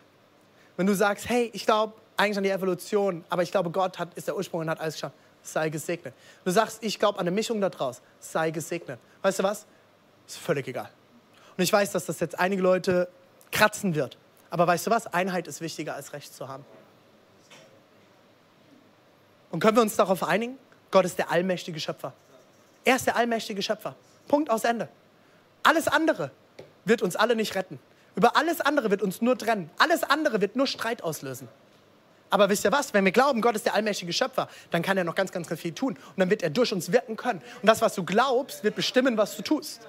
[0.76, 4.14] Wenn du sagst, hey, ich glaube eigentlich an die Evolution, aber ich glaube, Gott hat,
[4.14, 6.14] ist der Ursprung und hat alles geschafft, sei gesegnet.
[6.44, 8.98] Du sagst, ich glaube an eine Mischung daraus, sei gesegnet.
[9.22, 9.66] Weißt du was?
[10.26, 10.90] Ist völlig egal.
[11.56, 13.08] Und ich weiß, dass das jetzt einige Leute
[13.50, 14.16] kratzen wird.
[14.50, 15.06] Aber weißt du was?
[15.06, 16.64] Einheit ist wichtiger als Recht zu haben.
[19.50, 20.58] Und können wir uns darauf einigen?
[20.92, 22.12] Gott ist der allmächtige Schöpfer.
[22.84, 23.96] Er ist der allmächtige Schöpfer.
[24.28, 24.88] Punkt aus Ende.
[25.64, 26.30] Alles andere
[26.84, 27.80] wird uns alle nicht retten.
[28.14, 29.70] Über alles andere wird uns nur trennen.
[29.78, 31.48] Alles andere wird nur Streit auslösen.
[32.28, 32.94] Aber wisst ihr was?
[32.94, 35.60] Wenn wir glauben, Gott ist der allmächtige Schöpfer, dann kann er noch ganz, ganz, ganz
[35.60, 35.94] viel tun.
[35.94, 37.42] Und dann wird er durch uns wirken können.
[37.60, 39.86] Und das, was du glaubst, wird bestimmen, was du tust.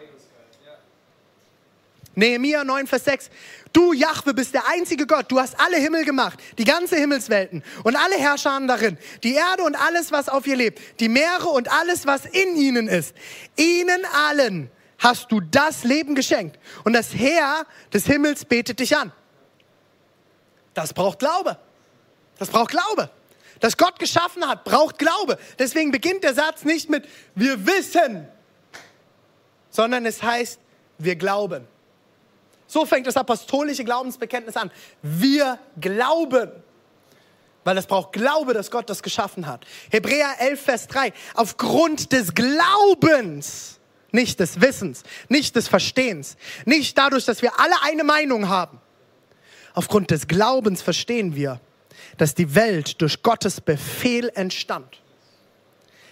[2.15, 3.29] Nehemiah 9, Vers 6.
[3.71, 5.31] Du, Jahwe, bist der einzige Gott.
[5.31, 9.75] Du hast alle Himmel gemacht, die ganze Himmelswelten und alle Herrscher darin, die Erde und
[9.75, 13.15] alles, was auf ihr lebt, die Meere und alles, was in ihnen ist.
[13.55, 16.59] Ihnen allen hast du das Leben geschenkt.
[16.83, 19.11] Und das Heer des Himmels betet dich an.
[20.73, 21.57] Das braucht Glaube.
[22.37, 23.09] Das braucht Glaube.
[23.59, 25.37] Das Gott geschaffen hat, braucht Glaube.
[25.57, 28.27] Deswegen beginnt der Satz nicht mit wir wissen,
[29.69, 30.59] sondern es heißt
[30.97, 31.67] wir glauben.
[32.67, 34.71] So fängt das apostolische Glaubensbekenntnis an.
[35.01, 36.51] Wir glauben.
[37.63, 39.65] Weil es braucht Glaube, dass Gott das geschaffen hat.
[39.89, 41.13] Hebräer 11, Vers 3.
[41.33, 43.79] Aufgrund des Glaubens,
[44.11, 48.81] nicht des Wissens, nicht des Verstehens, nicht dadurch, dass wir alle eine Meinung haben.
[49.73, 51.59] Aufgrund des Glaubens verstehen wir,
[52.17, 55.01] dass die Welt durch Gottes Befehl entstand.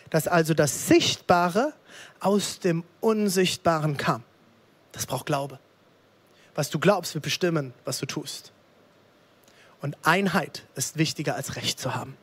[0.09, 1.73] Dass also das Sichtbare
[2.19, 4.23] aus dem Unsichtbaren kam.
[4.91, 5.59] Das braucht Glaube.
[6.55, 8.51] Was du glaubst, wird bestimmen, was du tust.
[9.81, 12.17] Und Einheit ist wichtiger als Recht zu haben.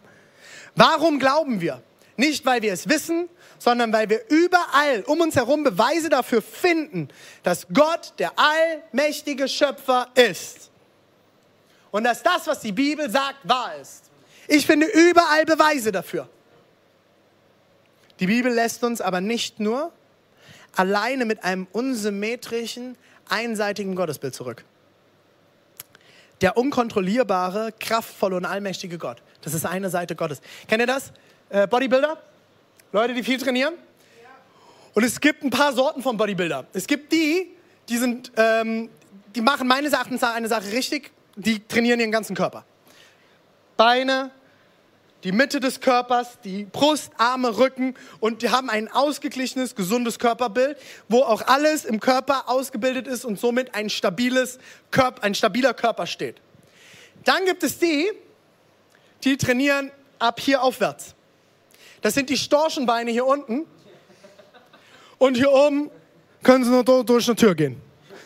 [0.77, 1.83] Warum glauben wir?
[2.17, 7.09] Nicht, weil wir es wissen, sondern weil wir überall um uns herum Beweise dafür finden,
[7.43, 10.71] dass Gott der allmächtige Schöpfer ist.
[11.91, 14.11] Und dass das, was die Bibel sagt, wahr ist.
[14.47, 16.29] Ich finde überall Beweise dafür.
[18.21, 19.93] Die Bibel lässt uns aber nicht nur
[20.75, 22.97] alleine mit einem unsymmetrischen,
[23.29, 24.65] einseitigen Gottesbild zurück.
[26.41, 29.23] Der unkontrollierbare, kraftvolle und allmächtige Gott.
[29.43, 30.41] Das ist eine Seite Gottes.
[30.69, 31.13] Kennt ihr das?
[31.49, 32.19] Äh, Bodybuilder?
[32.93, 33.75] Leute, die viel trainieren?
[34.95, 36.67] Und es gibt ein paar Sorten von Bodybuilder.
[36.73, 37.55] Es gibt die,
[37.89, 38.89] die sind, ähm,
[39.35, 42.65] die machen meines Erachtens eine Sache richtig, die trainieren ihren ganzen Körper.
[43.77, 44.31] Beine,
[45.25, 50.79] die Mitte des Körpers, die Brust, Arme, Rücken und die haben ein ausgeglichenes, gesundes Körperbild,
[51.09, 54.59] wo auch alles im Körper ausgebildet ist und somit ein, stabiles
[54.91, 56.41] Körper, ein stabiler Körper steht.
[57.25, 58.11] Dann gibt es die,
[59.25, 61.15] die trainieren ab hier aufwärts.
[62.01, 63.67] Das sind die Storchenbeine hier unten
[65.19, 65.91] und hier oben
[66.45, 67.81] können sie nur durch eine Tür gehen.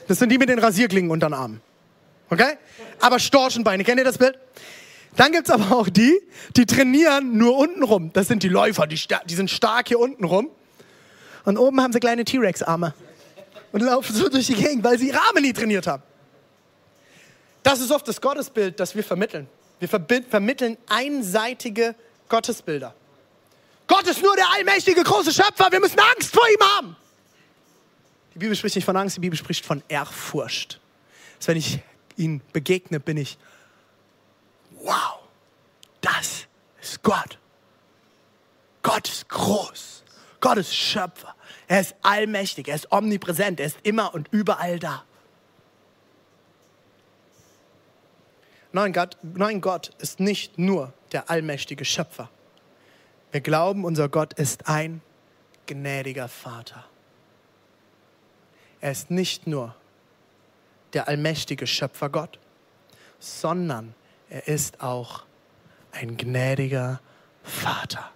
[0.08, 1.62] Das sind die mit den Rasierklingen unter den Armen.
[2.28, 2.58] Okay?
[3.00, 4.38] Aber Storchenbeine, kennt ihr das Bild?
[5.16, 6.20] Dann gibt es aber auch die,
[6.56, 8.10] die trainieren nur unten rum.
[8.12, 10.48] Das sind die Läufer, die, die sind stark hier unten rum.
[11.44, 12.94] Und oben haben sie kleine T-Rex-Arme.
[13.72, 16.02] Und laufen so durch die Gegend, weil sie ihre Arme nie trainiert haben.
[17.62, 19.48] Das ist oft das Gottesbild, das wir vermitteln.
[19.80, 21.94] Wir vermitteln einseitige
[22.28, 22.94] Gottesbilder.
[23.86, 26.96] Gott ist nur der allmächtige große Schöpfer, wir müssen Angst vor ihm haben.
[28.34, 30.80] Die Bibel spricht nicht von Angst, die Bibel spricht von Ehrfurcht.
[31.36, 31.80] Das ist, wenn ich
[32.16, 33.36] ihm begegne, bin ich,
[34.82, 35.20] wow,
[36.00, 36.46] das
[36.80, 37.38] ist Gott.
[38.82, 40.02] Gott ist groß.
[40.40, 41.34] Gott ist Schöpfer.
[41.68, 42.68] Er ist allmächtig.
[42.68, 43.60] Er ist omnipräsent.
[43.60, 45.04] Er ist immer und überall da.
[48.72, 52.30] Nein Gott, nein, Gott ist nicht nur der allmächtige Schöpfer.
[53.30, 55.02] Wir glauben, unser Gott ist ein
[55.66, 56.84] gnädiger Vater.
[58.80, 59.74] Er ist nicht nur
[60.94, 62.38] der allmächtige Schöpfergott,
[63.18, 63.94] sondern
[64.32, 65.24] er ist auch
[65.92, 67.00] ein gnädiger
[67.42, 68.10] Vater.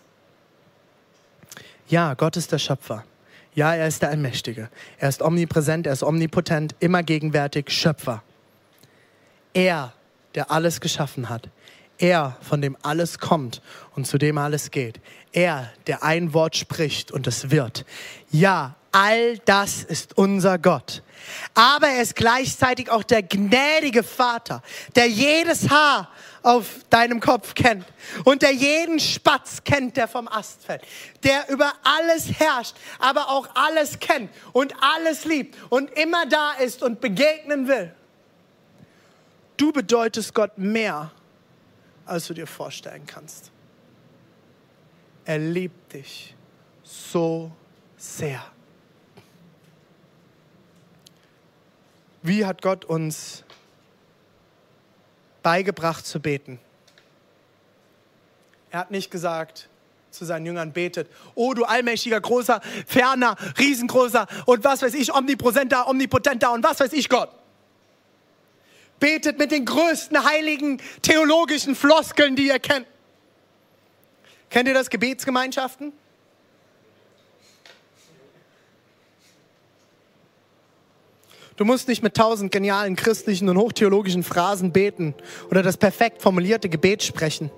[1.88, 3.04] Ja, Gott ist der Schöpfer.
[3.54, 4.70] Ja, er ist der Allmächtige.
[4.96, 8.22] Er ist omnipräsent, er ist omnipotent, immer gegenwärtig, Schöpfer.
[9.52, 9.92] Er,
[10.34, 11.50] der alles geschaffen hat.
[11.98, 13.60] Er, von dem alles kommt
[13.94, 15.00] und zu dem alles geht.
[15.32, 17.84] Er, der ein Wort spricht und es wird.
[18.30, 21.02] Ja, all das ist unser Gott.
[21.52, 24.62] Aber er ist gleichzeitig auch der gnädige Vater,
[24.94, 26.08] der jedes Haar
[26.42, 27.84] auf deinem Kopf kennt
[28.24, 30.82] und der jeden Spatz kennt, der vom Ast fällt,
[31.24, 36.82] der über alles herrscht, aber auch alles kennt und alles liebt und immer da ist
[36.82, 37.94] und begegnen will.
[39.58, 41.10] Du bedeutest Gott mehr,
[42.06, 43.50] als du dir vorstellen kannst.
[45.26, 46.34] Er liebt dich
[46.82, 47.50] so
[47.98, 48.55] sehr.
[52.26, 53.44] Wie hat Gott uns
[55.44, 56.58] beigebracht zu beten?
[58.72, 59.68] Er hat nicht gesagt
[60.10, 65.86] zu seinen Jüngern, betet, oh du allmächtiger, großer, ferner, riesengroßer und was weiß ich, omnipräsenter,
[65.86, 67.30] omnipotenter und was weiß ich Gott.
[68.98, 72.88] Betet mit den größten heiligen theologischen Floskeln, die ihr kennt.
[74.50, 75.92] Kennt ihr das Gebetsgemeinschaften?
[81.56, 85.14] Du musst nicht mit tausend genialen christlichen und hochtheologischen Phrasen beten
[85.50, 87.50] oder das perfekt formulierte Gebet sprechen.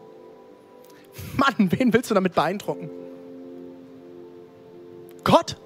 [1.36, 2.90] Mann, wen willst du damit beeindrucken?
[5.24, 5.56] Gott?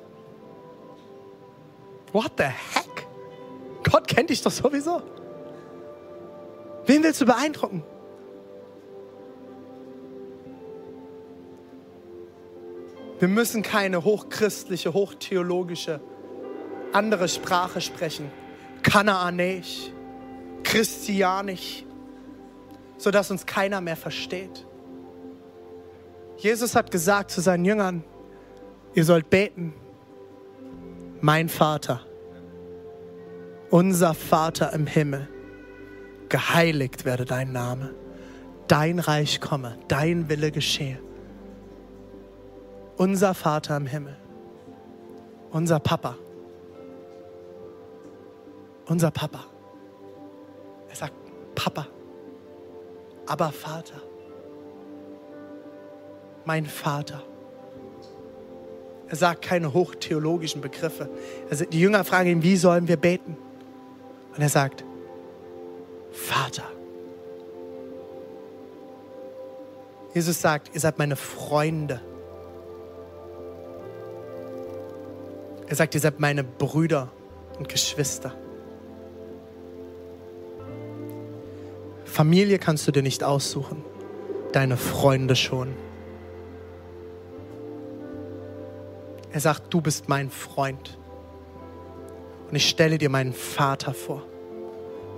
[2.12, 3.06] What the heck?
[3.90, 5.02] Gott kennt dich doch sowieso.
[6.86, 7.82] Wen willst du beeindrucken?
[13.18, 16.00] Wir müssen keine hochchristliche, hochtheologische
[16.92, 18.30] andere Sprache sprechen.
[18.82, 19.90] Kanaanisch,
[20.62, 21.84] Christianisch,
[22.98, 24.66] sodass uns keiner mehr versteht.
[26.36, 28.04] Jesus hat gesagt zu seinen Jüngern,
[28.94, 29.74] ihr sollt beten.
[31.20, 32.00] Mein Vater,
[33.70, 35.28] unser Vater im Himmel,
[36.28, 37.94] geheiligt werde dein Name,
[38.66, 40.98] dein Reich komme, dein Wille geschehe.
[42.96, 44.16] Unser Vater im Himmel,
[45.50, 46.16] unser Papa
[48.92, 49.46] unser Papa.
[50.90, 51.14] Er sagt,
[51.54, 51.86] Papa,
[53.26, 54.00] aber Vater,
[56.44, 57.22] mein Vater.
[59.08, 61.08] Er sagt keine hochtheologischen Begriffe.
[61.50, 63.36] Also die Jünger fragen ihn, wie sollen wir beten?
[64.34, 64.84] Und er sagt,
[66.10, 66.64] Vater.
[70.14, 72.00] Jesus sagt, ihr seid meine Freunde.
[75.66, 77.10] Er sagt, ihr seid meine Brüder
[77.58, 78.34] und Geschwister.
[82.12, 83.82] Familie kannst du dir nicht aussuchen,
[84.52, 85.72] deine Freunde schon.
[89.32, 90.98] Er sagt, du bist mein Freund.
[92.50, 94.26] Und ich stelle dir meinen Vater vor,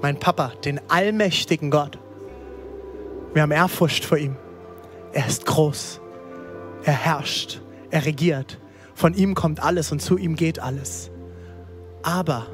[0.02, 1.98] mein Papa, den allmächtigen Gott.
[3.32, 4.36] Wir haben Ehrfurcht vor ihm.
[5.12, 6.00] Er ist groß.
[6.84, 7.60] Er herrscht.
[7.90, 8.60] Er regiert.
[8.94, 11.10] Von ihm kommt alles und zu ihm geht alles.
[12.04, 12.46] Aber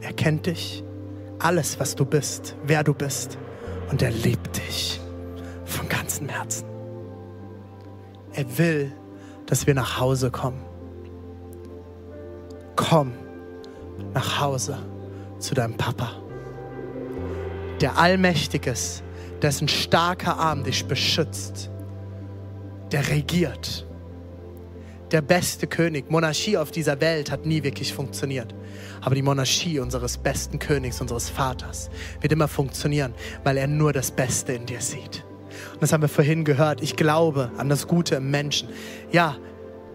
[0.00, 0.82] er kennt dich,
[1.38, 3.36] alles, was du bist, wer du bist
[3.92, 5.00] und er liebt dich
[5.66, 6.66] von ganzem Herzen.
[8.32, 8.90] Er will,
[9.44, 10.64] dass wir nach Hause kommen.
[12.74, 13.12] Komm
[14.14, 14.78] nach Hause
[15.38, 16.10] zu deinem Papa,
[17.82, 19.02] der allmächtig ist,
[19.42, 21.70] dessen starker Arm dich beschützt,
[22.92, 23.86] der regiert.
[25.12, 28.54] Der beste König, Monarchie auf dieser Welt hat nie wirklich funktioniert.
[29.02, 31.90] Aber die Monarchie unseres besten Königs, unseres Vaters,
[32.22, 33.12] wird immer funktionieren,
[33.44, 35.22] weil er nur das Beste in dir sieht.
[35.74, 36.82] Und das haben wir vorhin gehört.
[36.82, 38.70] Ich glaube an das Gute im Menschen.
[39.10, 39.36] Ja,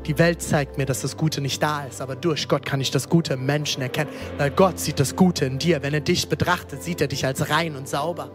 [0.06, 2.92] die Welt zeigt mir, dass das Gute nicht da ist, aber durch Gott kann ich
[2.92, 5.82] das Gute im Menschen erkennen, weil Gott sieht das Gute in dir.
[5.82, 8.30] Wenn er dich betrachtet, sieht er dich als rein und sauber.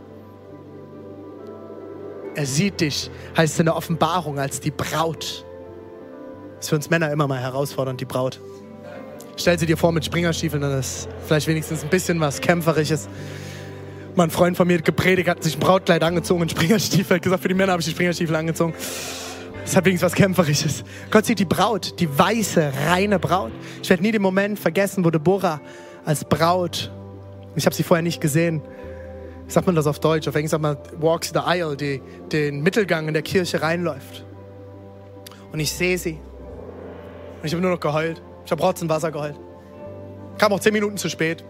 [2.35, 5.47] Er sieht dich, heißt in der Offenbarung, als die Braut.
[6.63, 8.39] Ist für uns Männer immer mal herausfordernd, die Braut.
[9.37, 13.09] Stell sie dir vor mit Springerstiefeln, dann ist vielleicht wenigstens ein bisschen was Kämpferisches.
[14.15, 17.17] Mein Freund von mir hat gepredigt, hat sich ein Brautkleid angezogen und Springerstiefel.
[17.17, 18.75] Hat gesagt, für die Männer habe ich die Springerstiefel angezogen.
[19.65, 20.85] Das hat wenigstens was Kämpferisches.
[21.11, 23.51] Gott sieht die Braut, die weiße, reine Braut.
[23.83, 25.61] Ich werde nie den Moment vergessen, wo Deborah
[26.05, 26.93] als Braut,
[27.57, 28.63] ich habe sie vorher nicht gesehen,
[29.49, 30.29] sagt man das auf Deutsch?
[30.29, 32.01] Auf Englisch sagt man walks the aisle, die,
[32.31, 34.25] den Mittelgang in der Kirche reinläuft.
[35.51, 36.21] Und ich sehe sie.
[37.43, 38.23] Und ich habe nur noch geheult.
[38.45, 39.35] Ich habe Rotz Wasser geheult.
[40.39, 41.45] Kam auch zehn Minuten zu spät.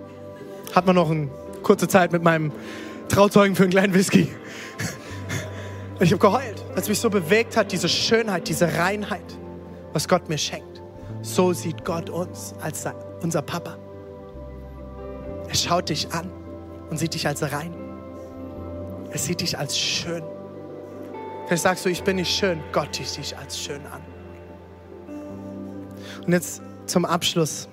[0.75, 1.29] Hat man noch eine
[1.63, 2.51] kurze Zeit mit meinem
[3.11, 4.35] Trauzeugen für einen kleinen Whisky.
[6.01, 9.37] Ich habe geheult, als mich so bewegt hat, diese Schönheit, diese Reinheit,
[9.93, 10.81] was Gott mir schenkt.
[11.21, 12.89] So sieht Gott uns als
[13.21, 13.77] unser Papa.
[15.47, 16.31] Er schaut dich an
[16.89, 17.75] und sieht dich als rein.
[19.11, 20.23] Er sieht dich als schön.
[21.47, 22.61] Vielleicht sagst du, ich bin nicht schön.
[22.73, 24.12] Gott sieht dich als schön an.
[26.27, 27.69] Und jetzt zum Abschluss.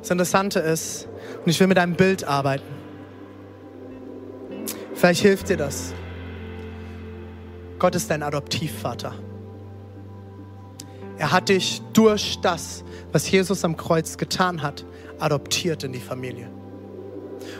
[0.00, 1.08] Das Interessante ist,
[1.44, 2.64] und ich will mit einem Bild arbeiten.
[4.94, 5.94] Vielleicht hilft dir das.
[7.78, 9.14] Gott ist dein Adoptivvater.
[11.18, 14.84] Er hat dich durch das, was Jesus am Kreuz getan hat,
[15.18, 16.48] adoptiert in die Familie.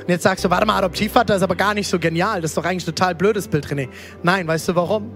[0.01, 2.41] Und jetzt sagst du, warte mal, Adoptivvater ist aber gar nicht so genial.
[2.41, 3.89] Das ist doch eigentlich ein total blödes Bild, René.
[4.23, 5.11] Nein, weißt du warum?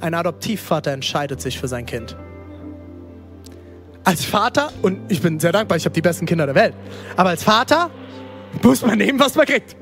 [0.00, 2.16] Ein Adoptivvater entscheidet sich für sein Kind.
[4.06, 6.74] Als Vater, und ich bin sehr dankbar, ich habe die besten Kinder der Welt,
[7.16, 7.90] aber als Vater
[8.62, 9.74] muss man nehmen, was man kriegt.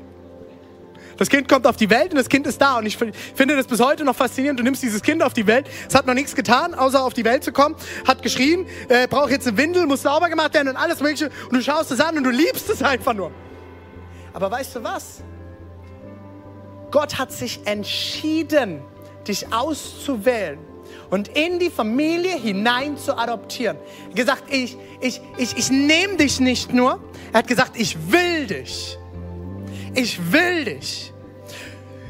[1.17, 2.79] Das Kind kommt auf die Welt und das Kind ist da.
[2.79, 4.59] Und ich finde das bis heute noch faszinierend.
[4.59, 5.67] Du nimmst dieses Kind auf die Welt.
[5.87, 7.75] Es hat noch nichts getan, außer auf die Welt zu kommen.
[8.05, 11.29] Hat geschrien, äh, braucht jetzt eine Windel, muss sauber gemacht werden und alles Mögliche.
[11.49, 13.31] Und du schaust es an und du liebst es einfach nur.
[14.33, 15.21] Aber weißt du was?
[16.89, 18.81] Gott hat sich entschieden,
[19.27, 20.57] dich auszuwählen
[21.09, 23.77] und in die Familie hinein zu adoptieren.
[23.77, 26.99] Er hat gesagt, ich, ich, ich, ich nehme dich nicht nur.
[27.31, 28.97] Er hat gesagt, ich will dich.
[29.93, 31.13] Ich will dich.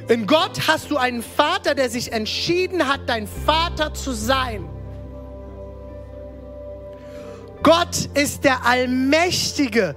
[0.07, 4.69] In Gott hast du einen Vater, der sich entschieden hat, dein Vater zu sein.
[7.63, 9.95] Gott ist der allmächtige,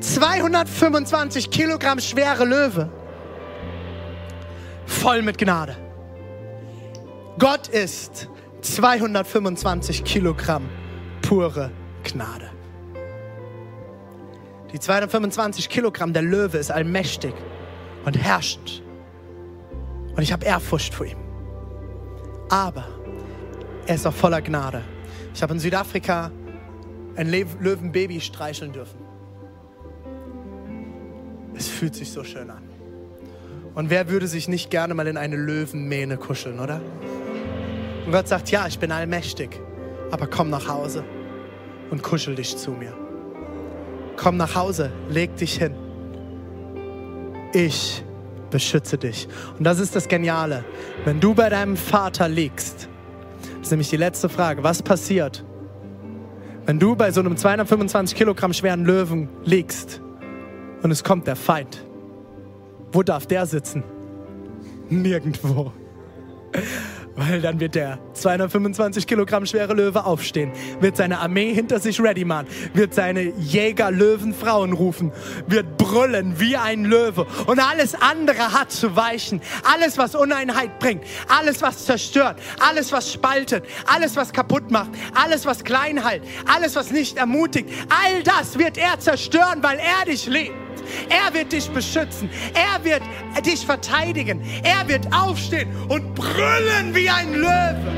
[0.00, 2.90] 225 Kilogramm schwere Löwe.
[4.86, 5.85] Voll mit Gnade.
[7.38, 8.30] Gott ist
[8.62, 10.70] 225 Kilogramm
[11.20, 11.70] pure
[12.02, 12.50] Gnade.
[14.72, 17.34] Die 225 Kilogramm, der Löwe ist allmächtig
[18.06, 18.82] und herrschend.
[20.16, 21.18] Und ich habe Ehrfurcht vor ihm.
[22.48, 22.88] Aber
[23.86, 24.82] er ist auch voller Gnade.
[25.34, 26.30] Ich habe in Südafrika
[27.16, 28.98] ein Löwenbaby streicheln dürfen.
[31.54, 32.62] Es fühlt sich so schön an.
[33.74, 36.80] Und wer würde sich nicht gerne mal in eine Löwenmähne kuscheln, oder?
[38.06, 39.60] Und Gott sagt, ja, ich bin allmächtig,
[40.12, 41.04] aber komm nach Hause
[41.90, 42.94] und kuschel dich zu mir.
[44.16, 45.74] Komm nach Hause, leg dich hin.
[47.52, 48.04] Ich
[48.50, 49.28] beschütze dich.
[49.58, 50.64] Und das ist das Geniale.
[51.04, 52.88] Wenn du bei deinem Vater liegst,
[53.60, 55.44] ist nämlich die letzte Frage, was passiert,
[56.64, 60.00] wenn du bei so einem 225 Kilogramm schweren Löwen liegst
[60.82, 61.84] und es kommt der Feind?
[62.92, 63.82] Wo darf der sitzen?
[64.88, 65.72] Nirgendwo.
[67.16, 72.26] Weil dann wird der 225 Kilogramm schwere Löwe aufstehen, wird seine Armee hinter sich ready
[72.26, 75.12] machen, wird seine Jäger, Löwen, Frauen rufen,
[75.46, 79.40] wird brüllen wie ein Löwe und alles andere hat zu weichen.
[79.64, 85.46] Alles, was Uneinheit bringt, alles, was zerstört, alles, was spaltet, alles, was kaputt macht, alles,
[85.46, 86.22] was klein hält,
[86.54, 90.65] alles, was nicht ermutigt, all das wird er zerstören, weil er dich liebt.
[91.08, 92.30] Er wird dich beschützen.
[92.54, 93.02] Er wird
[93.44, 94.42] dich verteidigen.
[94.62, 97.92] Er wird aufstehen und brüllen wie ein Löwe.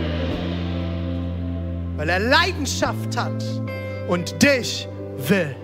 [1.97, 3.45] Weil er Leidenschaft hat
[4.09, 5.55] und dich will.